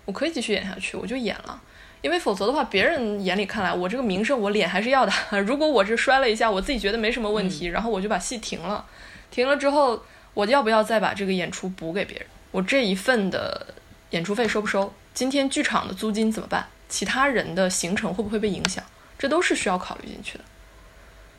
[0.04, 1.62] 我可以继续演下去，我就演了。
[2.02, 5.12] 因为否则的话，别人眼里看来，我这个名声我脸还是要的。
[5.46, 8.84] 如果我是摔了一下，我自己觉得没什么问题，然后我就把戏停了，
[9.30, 10.02] 停了之后，
[10.34, 12.26] 我要不要再把这个演出补给别人？
[12.50, 13.68] 我这一份的
[14.10, 14.92] 演出费收不收？
[15.14, 16.66] 今天剧场的租金怎么办？
[16.88, 18.82] 其他人的行程会不会被影响？
[19.16, 20.44] 这都是需要考虑进去的。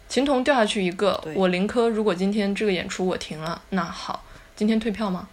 [0.08, 4.24] 琴童掉下去一个，我林科如果今天这个演出我停了，那好，
[4.56, 5.28] 今天退票吗？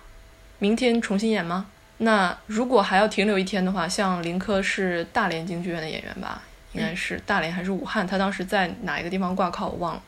[0.59, 1.67] 明天重新演吗？
[1.99, 6.43] 那如果还要停留一天的话，像林科是大连京剧院的演员吧，
[6.73, 8.07] 应该是大连还是武汉？
[8.07, 10.03] 他当时在哪一个地方挂靠我忘了。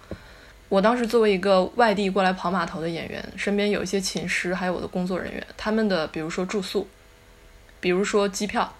[0.68, 6.86] 我当时作为一个外地过来跑码头的演员，身边有一些琴师，还有我的工作人员，他们的比如说住宿，
[7.80, 8.72] 比如说机票，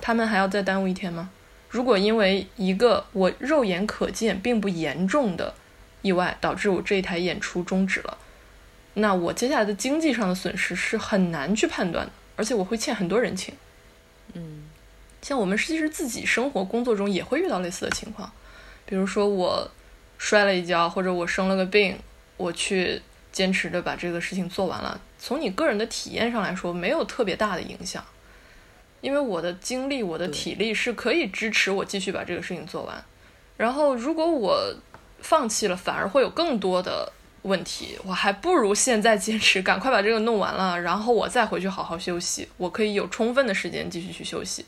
[0.00, 1.30] 他们还要再耽误一天吗？
[1.68, 5.54] 如果因为一个我肉眼可见并不严重的
[6.02, 8.18] 意外导致我这一台演出终止了，
[8.94, 13.54] 那我接下来的经济上的损失是很难去判断的，而且我会欠很多人情。
[14.34, 14.64] 嗯，
[15.20, 18.30] 像我们其实自己生活工作中也会遇到类似的情况，
[18.84, 19.70] 比如说我
[20.18, 21.98] 摔了一跤，或者我生了个病，
[22.36, 28.04] 我去坚持的把这个事情做完了，从你个人的体验上来说，没有特别大的影响。
[29.00, 33.04] 因为我的精力、我的体力是可以支持我继续把这个事情做完。
[33.56, 34.74] 然后，如果我
[35.20, 37.12] 放弃了，反而会有更多的
[37.42, 37.98] 问题。
[38.04, 42.48] 我还不如现在坚持，赶快把这个弄完了，然后我再回去好好休息。
[42.56, 44.64] 我可以有充分的时间继续去休息，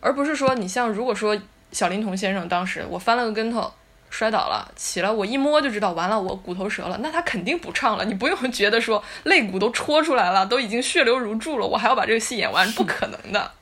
[0.00, 3.72] 而不是说你像如果说小林童先生当时我翻了个跟头
[4.10, 8.04] 摔倒了，起来我一摸就知道完了，我骨头折了，那他肯定不唱了。
[8.04, 13.52] 你不用觉得说肋骨都戳出来了，都已经血流如注了，我还要把这个戏演完，不可能的。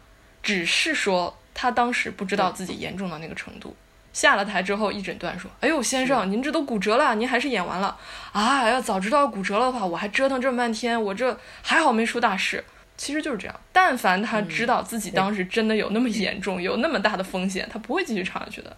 [0.42, 3.76] 只是说他当时不知道自己严重到那个程度，
[4.12, 7.96] 下了台之后一诊断说：“哎呦，先生，您这都骨折了，您还是演完了
[8.32, 8.68] 啊！
[8.68, 12.64] 要早知道骨折了的话，我还折腾这么半天，我这还好没出大事。”
[12.96, 18.76] 其实就是这样，但凡他知道自己当时真的有那么严重，有那么大的风险，他不会继续唱下去的。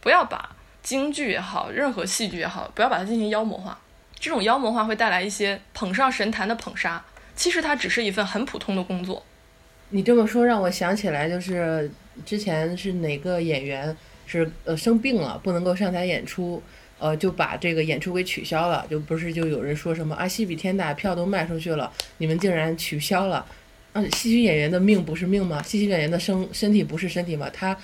[0.00, 3.78] 不要把京剧也好，任何戏剧也好，不要把它进行妖魔化。
[4.18, 7.04] 这种妖魔化会带来一些捧上神坛的捧杀，
[7.36, 9.22] 其实它只是一份很普通的工作。
[9.90, 11.90] 你这么说让我想起来，就是
[12.24, 13.94] 之前是哪个演员
[14.30, 16.62] 是呃生病了，不能够上台演出，
[16.98, 23.44] 呃就把这个演出给取消了，就不是就有人说什么啊戏比天大，票都卖出去了，你们竟然取消了，
[23.94, 25.62] 嗯，戏曲演员的命不是命吗？
[25.62, 27.50] 戏曲演员的身身体不是身体吗？
[27.52, 27.76] 他。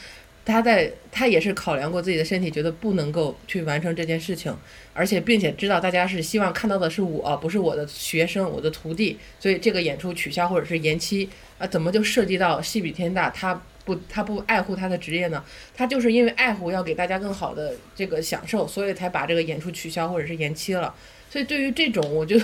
[0.48, 4.56] 他在他也是考量过自己的身体，觉得不能够去完成这件事情，
[4.94, 11.28] 而且并且知道大家是希望看到的是我，不是我的学生，我的徒弟，所以这个演出取消或者是延期
[11.58, 13.28] 啊，怎么就涉及到戏比天大？
[13.30, 15.42] 他不他不爱护他的职业呢？
[15.74, 20.94] 他就是因为爱护要给大家更好的这个享受，所以才把这个演出取消或者是延期了。
[21.30, 22.38] 所以对于这种，我就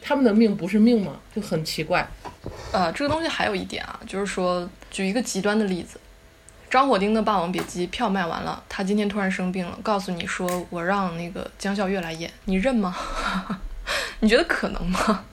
[0.00, 1.18] 他们的命不是命吗？
[1.34, 2.06] 就很奇怪。
[2.72, 5.98] 呃，这个东西还有一点啊，就是说举一个极端的例子。
[6.68, 12.94] 张火丁的《霸王别姬》票卖完了，他今天突然生病了，告诉你说我让那个江笑月来演，你认吗？
[14.20, 15.24] 你觉得可能吗？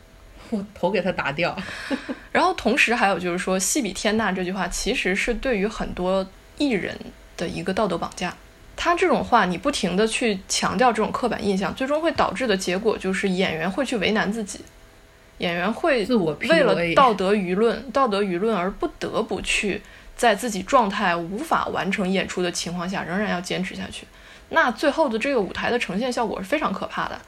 [0.53, 1.55] 我 头给他打掉。
[2.31, 6.25] 然后同时还有就是说“戏比天大”这句话，其实是对于很多
[6.57, 6.97] 艺人
[7.35, 8.33] 的一个道德绑架。
[8.75, 14.59] 他这种话，你不停的去强调这种刻板印象，最终会导致的结果就是演员会去为难自己，
[15.37, 16.05] 演员会
[16.49, 19.81] 为了道德舆论、道德舆论而不得不去。
[20.15, 24.05] 在自己状态无法完成演出的情况下，仍然要坚持下去，
[24.49, 27.19] 那最后的这个舞台的呈现效果是非常可怕的。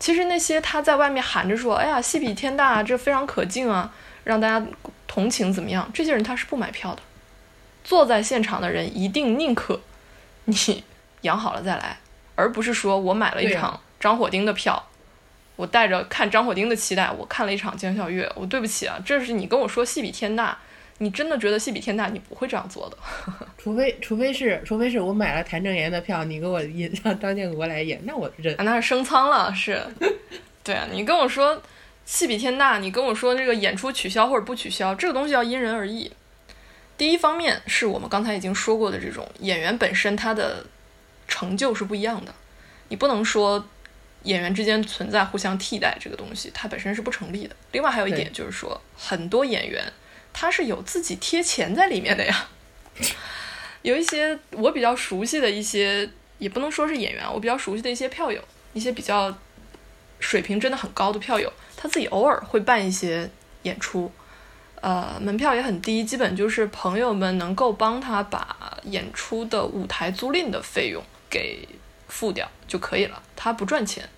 [0.00, 3.92] 其实那些他在外面喊着说：“哎呀，戏比天大，这非常可敬啊，
[4.24, 4.66] 让大家
[5.06, 7.02] 同情怎么样？”这些人他是不买票的，
[7.84, 9.80] 坐在现场的人一定宁可
[10.46, 10.82] 你
[11.22, 11.98] 养好了再来，
[12.34, 14.88] 而不是说我买了一场张火丁的票，
[15.56, 20.56] 我带着看张火丁的期待，我看了一场江小月，我对不起啊，这是你跟我说戏比天大。
[21.02, 22.98] 你真的觉得戏比天大，你不会这样做的，
[23.56, 28.54] 除非除非是除非是我买了谭正岩的票，你给我引 让张建国来演，那我认。
[28.58, 29.82] 那是升舱了，是，
[30.62, 31.62] 对啊，你跟我说
[32.04, 36.12] 戏比天大，你跟我说这个演出取消或者不取消，这个东西要因人而异。
[36.98, 40.66] 第一方面是我们刚才已经说过的，这种演员本身他的
[41.26, 42.34] 成就是不一样的，
[42.90, 43.66] 你不能说
[44.24, 47.56] 演员之间存在互相替代这个东西，它本身是不成立的。
[47.72, 49.82] 另外还有一点就是说，很多演员。
[50.32, 52.48] 他是有自己贴钱在里面的呀，
[53.82, 56.08] 有一些我比较熟悉的一些，
[56.38, 59.36] 也不能说是演员，我比较熟悉的一些票友，一些比较
[60.18, 63.30] 水平真的很高的票友，他自己偶尔会办一些
[63.62, 64.10] 演出，
[64.80, 71.66] 呃，门票也很低，基本就是朋友们能够帮他把演出的舞台租赁的费用给
[72.08, 74.08] 付掉就可以了，他不赚钱。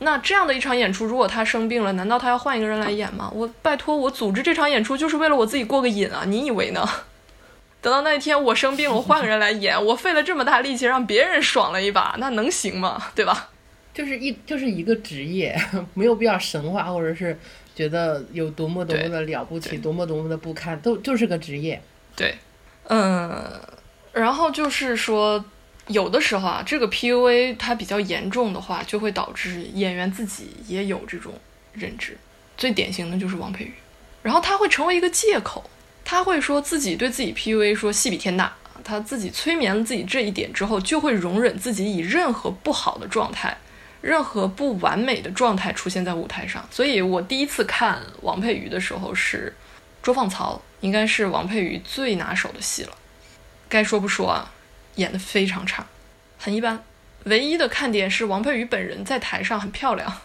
[0.00, 3.30] 那这样的一场演出，如果他生病了，难道他要换一个人来演吗？
[3.32, 6.24] 我拜托，我组织这场演出就是为了我自己过个瘾啊！
[6.26, 6.86] 你以为呢？
[7.80, 13.00] 等到那一天我生病了，我换个人来演， 我费了这么大力气让别人爽了一把，那能行吗？
[13.14, 13.50] 对吧？
[13.94, 15.56] 就是一就是一个职业，
[15.94, 17.38] 没有必要神话，或者是
[17.74, 21.80] 觉得有多么多么的了不起，多么多么的不堪，都就是个职业。
[22.16, 22.34] 对，
[22.88, 23.42] 嗯，
[24.12, 25.44] 然后就是说。
[25.88, 31.34] 有的时候啊，这个 PUA 它比较严重的话，就会导致演员自己也有这种
[31.72, 32.16] 认知。
[32.56, 33.72] 最典型的就是王佩瑜，
[34.22, 35.68] 然后他会成为一个借口，
[36.04, 43.56] 他会说自己对自己 PUA 说戏比天大，他自己催眠了自己这一点之后，就会容忍自己以任何不好的状态、
[44.00, 46.66] 任何不完美的状态出现在舞台上。
[46.70, 49.52] 所以我第一次看王佩瑜的时候是
[50.04, 52.96] 《捉放曹》，应该是王佩瑜最拿手的戏了。
[53.68, 54.52] 该说不说啊，
[54.96, 55.86] 演得非常差，
[56.38, 56.82] 很一般。
[57.24, 60.20] 唯一的看点是王佩瑜本人在台上很漂亮，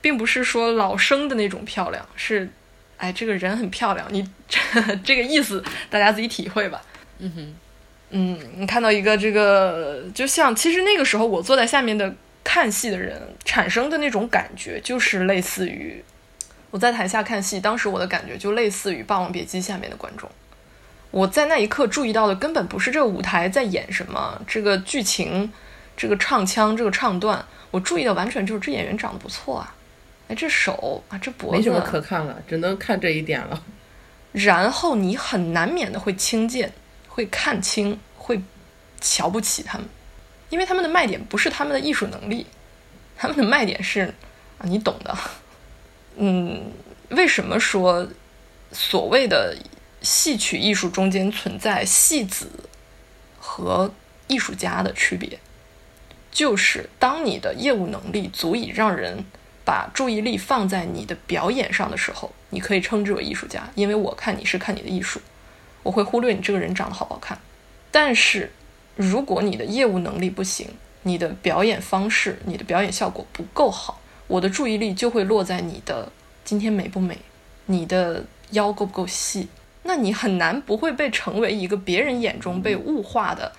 [0.00, 2.50] 并不是说老生的那种漂亮，是，
[2.96, 4.28] 哎，这个人很漂亮，你
[5.04, 6.82] 这个意思大家自己体会吧。
[7.18, 7.54] 嗯哼，
[8.10, 16.02] 嗯，你看到一个这个，就像其实那个时候我坐在下面的看戏的人产生的那种感觉，就是类似于
[16.72, 20.28] 我在台下看戏，当时我的感觉就类似于《霸王别姬》下面的观众。
[21.12, 25.52] 我在那一刻注意到的根本不是这个舞台在演什么，这个剧情。
[25.94, 29.74] 这个唱腔，这个唱段，我注意的完全就是这演员长得不错啊，
[30.26, 33.62] 哎，这手啊，这脖子，没什么可看了，只能看这一点了。
[34.32, 36.72] 然后你很难免的会轻贱，
[37.06, 38.42] 会看清，会
[39.02, 39.86] 瞧不起他们，
[40.48, 42.46] 因为他们的卖点不是他们的艺术能力，
[43.14, 44.12] 他们的卖点是
[44.56, 45.14] 啊，你懂的。
[46.16, 46.72] 嗯，
[47.10, 48.08] 为什么说
[48.72, 49.54] 所谓的
[50.02, 52.50] 戏曲艺术中间存在戏子
[53.38, 53.92] 和
[54.26, 55.38] 艺术家的区别？
[56.30, 59.24] 就是当你的业务能力足以让人
[59.64, 65.20] 把注意力放在你的表演上的时候，你可以称之为艺术家，因为我看你是看你的艺术，
[65.82, 67.38] 我会忽略你这个人长得好不好看。
[67.90, 68.50] 但是，
[68.96, 70.68] 如果你的业务能力不行，
[71.02, 76.10] 你的表演方式、你的表演效果不够好，我的注意力就会落在你的
[76.44, 77.18] 今天美不美，
[77.66, 79.48] 你的腰够不够细，
[79.82, 83.52] 那你很难不会被成为一个别人眼中被物化的。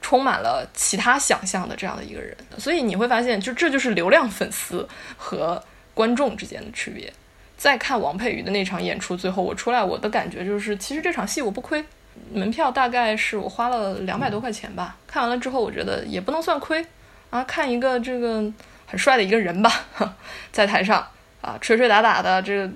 [0.00, 5.64] 充满了其他想象的这样的一个人，所以你会发现，就这就是流量粉丝和
[5.94, 7.10] 观众之间的区别。
[7.56, 11.82] 再看王佩瑜的那场演出，最后我出来，我的感觉就是，其实这场戏我不亏，
[12.30, 14.94] 门票大概是我花了两百多块钱吧。
[15.08, 16.84] 看完了之后，我觉得也不能算亏
[17.30, 18.44] 啊，看一个这个
[18.84, 19.86] 很帅的一个人吧，
[20.52, 21.02] 在台上
[21.40, 22.70] 啊吹吹打打的，这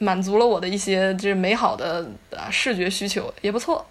[0.00, 3.86] 满足了我的一些这美好的啊视觉需求，也不错。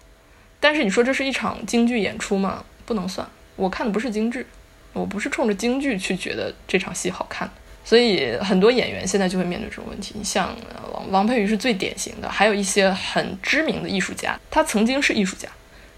[0.60, 2.62] 但是你说这是一场京剧演出吗？
[2.84, 4.44] 不能算，我看的不是京剧，
[4.92, 7.50] 我不是冲着京剧去觉得这场戏好看。
[7.82, 10.14] 所以很多演员现在就会面对这种问题。
[10.18, 10.54] 你像
[10.92, 15.48] 王王佩瑜是最典型的，还有一些很知名的艺术家，他曾经是艺术家，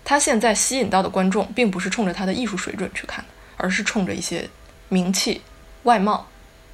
[0.05, 4.49] 他现在吸引到的观众并不是冲着他的艺术水准去看的，而是冲着一些
[4.89, 5.41] 名气、
[5.83, 6.29] 外貌、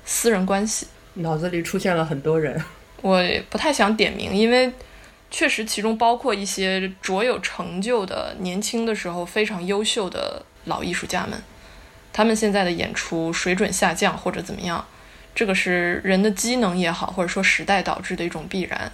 [0.04, 0.88] 私人关系。
[1.14, 2.62] 脑子里出现了很多人，
[3.02, 4.72] 我不太想点名，因为。
[5.30, 11.38] 确实，其中包括一些卓有成就的、年轻的时候非常优秀的老艺术家们，
[12.14, 14.82] 他们现在的演出水准下降或者怎么样，
[15.34, 18.90] 这个是人的机能也好，或者说时代导致的一种必然，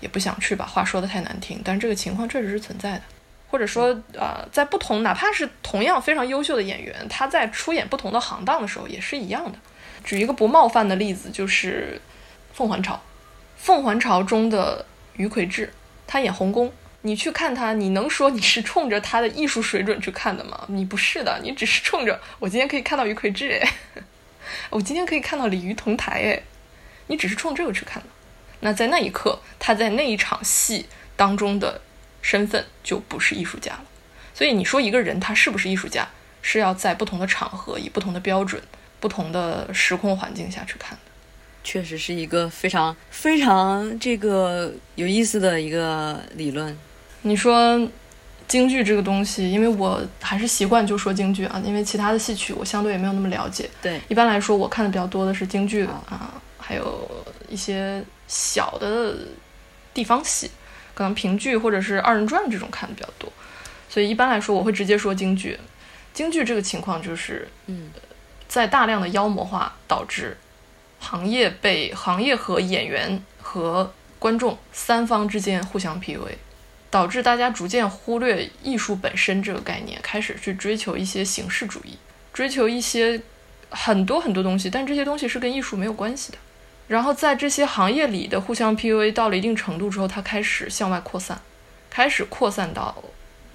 [0.00, 3.02] 也不想去把话说的太难听，但这个情况确实是存在的。
[3.50, 9.58] 或者说，呃，在不同，哪怕是同样非常优秀的演员，他在出演不同的行当的时候也是一样的。
[10.04, 11.98] 举一个不冒犯的例子，就是
[12.54, 12.92] 《凤凰巢》，
[13.58, 14.86] 《凤凰巢》中的
[15.16, 15.70] 于魁智。
[16.06, 20.64] 他演红宫，你去看他，你能说你是冲着他的艺术水准去看的吗？
[20.68, 24.02] 你不是的，你只是冲着我今天可以看到于魁智哎，
[24.70, 26.42] 我今天可以看到鲤鱼同台哎，
[27.08, 28.08] 你只是冲这个去看的。
[28.60, 31.82] 那在那一刻，他在那一场戏当中的
[32.22, 33.84] 身份就不是艺术家了。
[34.32, 36.08] 所以你说一个人他是不是艺术家，
[36.40, 38.62] 是要在不同的场合、以不同的标准、
[38.98, 40.96] 不同的时空环境下去看。
[41.62, 46.76] 确实是一个非常非常这个有意思的一个理论。
[47.22, 47.78] 你说
[48.46, 53.68] 京剧这个东西，因为我还是习惯就说京剧啊，因为其他的戏曲我相对也没有那么了解。
[53.82, 59.14] 对，一般来说我看的比较多的是京剧啊，还有一些小的
[59.92, 60.50] 地方戏，
[60.94, 63.30] 可能评剧或者是二人转这种看的比较多。
[63.90, 65.58] 所以一般来说我会直接说京剧。
[66.14, 67.90] 京剧这个情况就是，嗯，
[68.48, 70.36] 在大量的妖魔化导致。
[71.00, 76.32] 行业被行业和演员和观众三方之间互相 PUA，
[76.90, 81.96] 导致大家逐渐忽略艺术本身这个概念，开始去追求一些形式主义，
[82.32, 83.20] 追求一些
[83.70, 86.38] 很多很多东西，但这些东西是跟艺术没有关系的。
[86.88, 91.40] 然后在这些行业里的互相 PUA 到了一定程度之后，它开始向外扩散，
[91.88, 93.02] 开始扩散到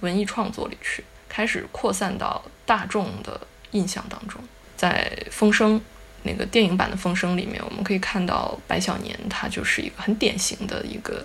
[0.00, 3.40] 文艺创作里去，开始扩散到大众的
[3.72, 4.40] 印象当中，
[4.76, 5.80] 在风声。
[6.24, 11.24] 那个电影版的《风声》里面，我们可以看到白小年，他就是一个很典型的一个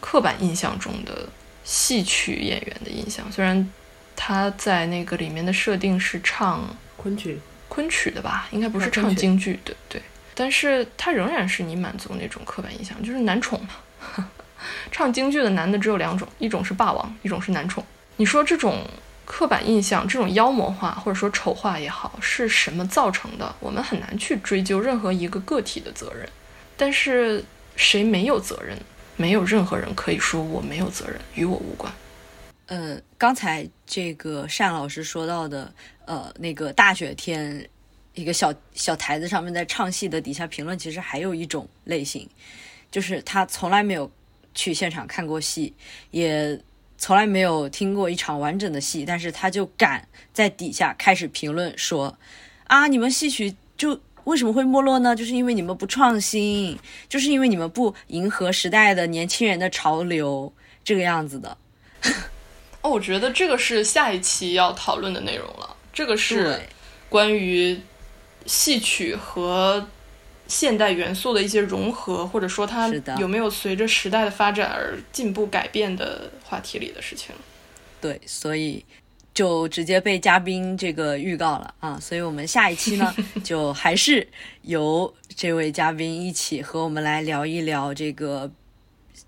[0.00, 1.28] 刻板印象中的
[1.64, 3.30] 戏曲演员的印象。
[3.30, 3.68] 虽然
[4.14, 6.64] 他在那个里面的设定是唱
[6.96, 10.00] 昆曲，昆曲的吧，应该不是唱京剧的，对。
[10.34, 14.24] 但是他仍然是你满足那种刻板印象，就是男宠嘛。
[14.92, 17.84] 唱京剧的男的只有两种，一种是霸王，一种是男宠。
[18.16, 18.86] 你说这种？
[19.28, 23.54] 刻板印象这种妖魔化或者说丑化也好，是什么造成的？
[23.60, 26.26] 我们很难去追究任何一个个体的责任。
[26.78, 27.44] 但是
[27.76, 28.76] 谁没有责任？
[29.16, 31.92] 没有任何人可以说我没有责任，与我无关。
[32.66, 35.70] 呃，刚才这个单老师说到的，
[36.06, 37.68] 呃，那个大雪天，
[38.14, 42.28] 一个小小台子上面在唱戏的底下评论，其实还有一种类型，
[42.90, 44.10] 就是他从来没有
[44.54, 45.74] 去现场看过戏，
[46.10, 46.58] 也
[46.98, 52.18] 从来没有听过一场完整的戏，但是他就敢在底下开始评论说，
[52.64, 55.16] 啊，你们戏曲就为什么会没落呢？
[55.16, 56.78] 就是因为你们不创新，
[57.08, 60.52] 就是因为你们不迎合时代的年轻人的潮流，
[60.84, 61.56] 这个样子的。
[62.82, 65.76] 哦，我觉得这个是下一期要讨论的内容了。
[65.92, 66.60] 这个是，
[67.08, 67.80] 关于
[68.44, 69.88] 戏曲和
[70.48, 72.88] 现代元素的一些融合，或者说它
[73.18, 77.32] 有没有随着时代的发展而进步改变的话题里的事情。
[78.00, 78.84] 对，所以
[79.34, 81.98] 就直接被嘉宾这个预告了啊！
[82.00, 84.26] 所以我们下一期呢， 就还是
[84.62, 88.50] 由这位嘉宾一起和我们来聊一聊这个，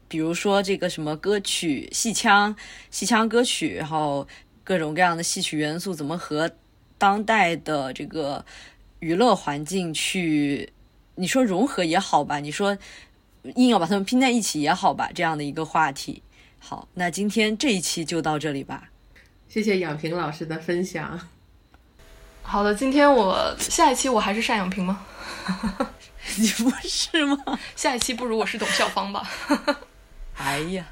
[0.08, 2.56] 比如说这个什么歌曲、戏腔、
[2.90, 4.26] 戏腔歌曲，然后
[4.64, 6.50] 各种各样的戏曲元素怎么和
[6.96, 8.44] 当代的这个
[9.00, 10.72] 娱乐环境去，
[11.20, 12.76] 你说融合也好吧，你说
[13.56, 16.22] 硬要把它们拼在一起也好吧，这样的一个话题。
[16.58, 18.88] 好，那今天这一期就到这里吧。
[19.48, 21.20] 谢谢杨平老师的分享。
[22.42, 25.04] 好的，今天我下一期我还是单养平吗？
[26.36, 27.36] 你不是吗？
[27.76, 29.30] 下一期不如我是董校芳吧。
[30.36, 30.86] 哎呀，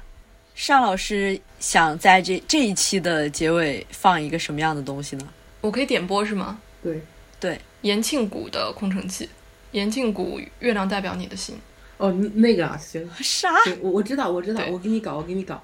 [0.67, 5.27] 单老师想在这这一期的结尾放一个什么样的东西呢？
[5.61, 6.59] 我可以点播是吗？
[6.83, 7.01] 对，
[7.39, 9.27] 对，延庆谷的空城计，
[9.71, 11.55] 延庆谷月亮代表你的心。
[11.97, 13.49] 哦，那个啊，行，啥？
[13.81, 15.61] 我我知道，我知道，我给你搞，我给你搞。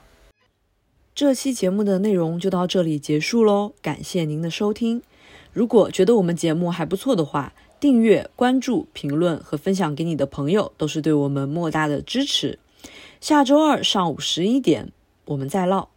[1.16, 5.02] 这期节目的内容就到这里结束喽，感谢您的收听。
[5.54, 12.60] 如果觉得我们节目还不错的话，订阅、关注、评论和分享给你的朋友，都是对我们莫大的支持。
[13.22, 14.92] 下周二上午十一点，
[15.24, 15.95] 我们再唠。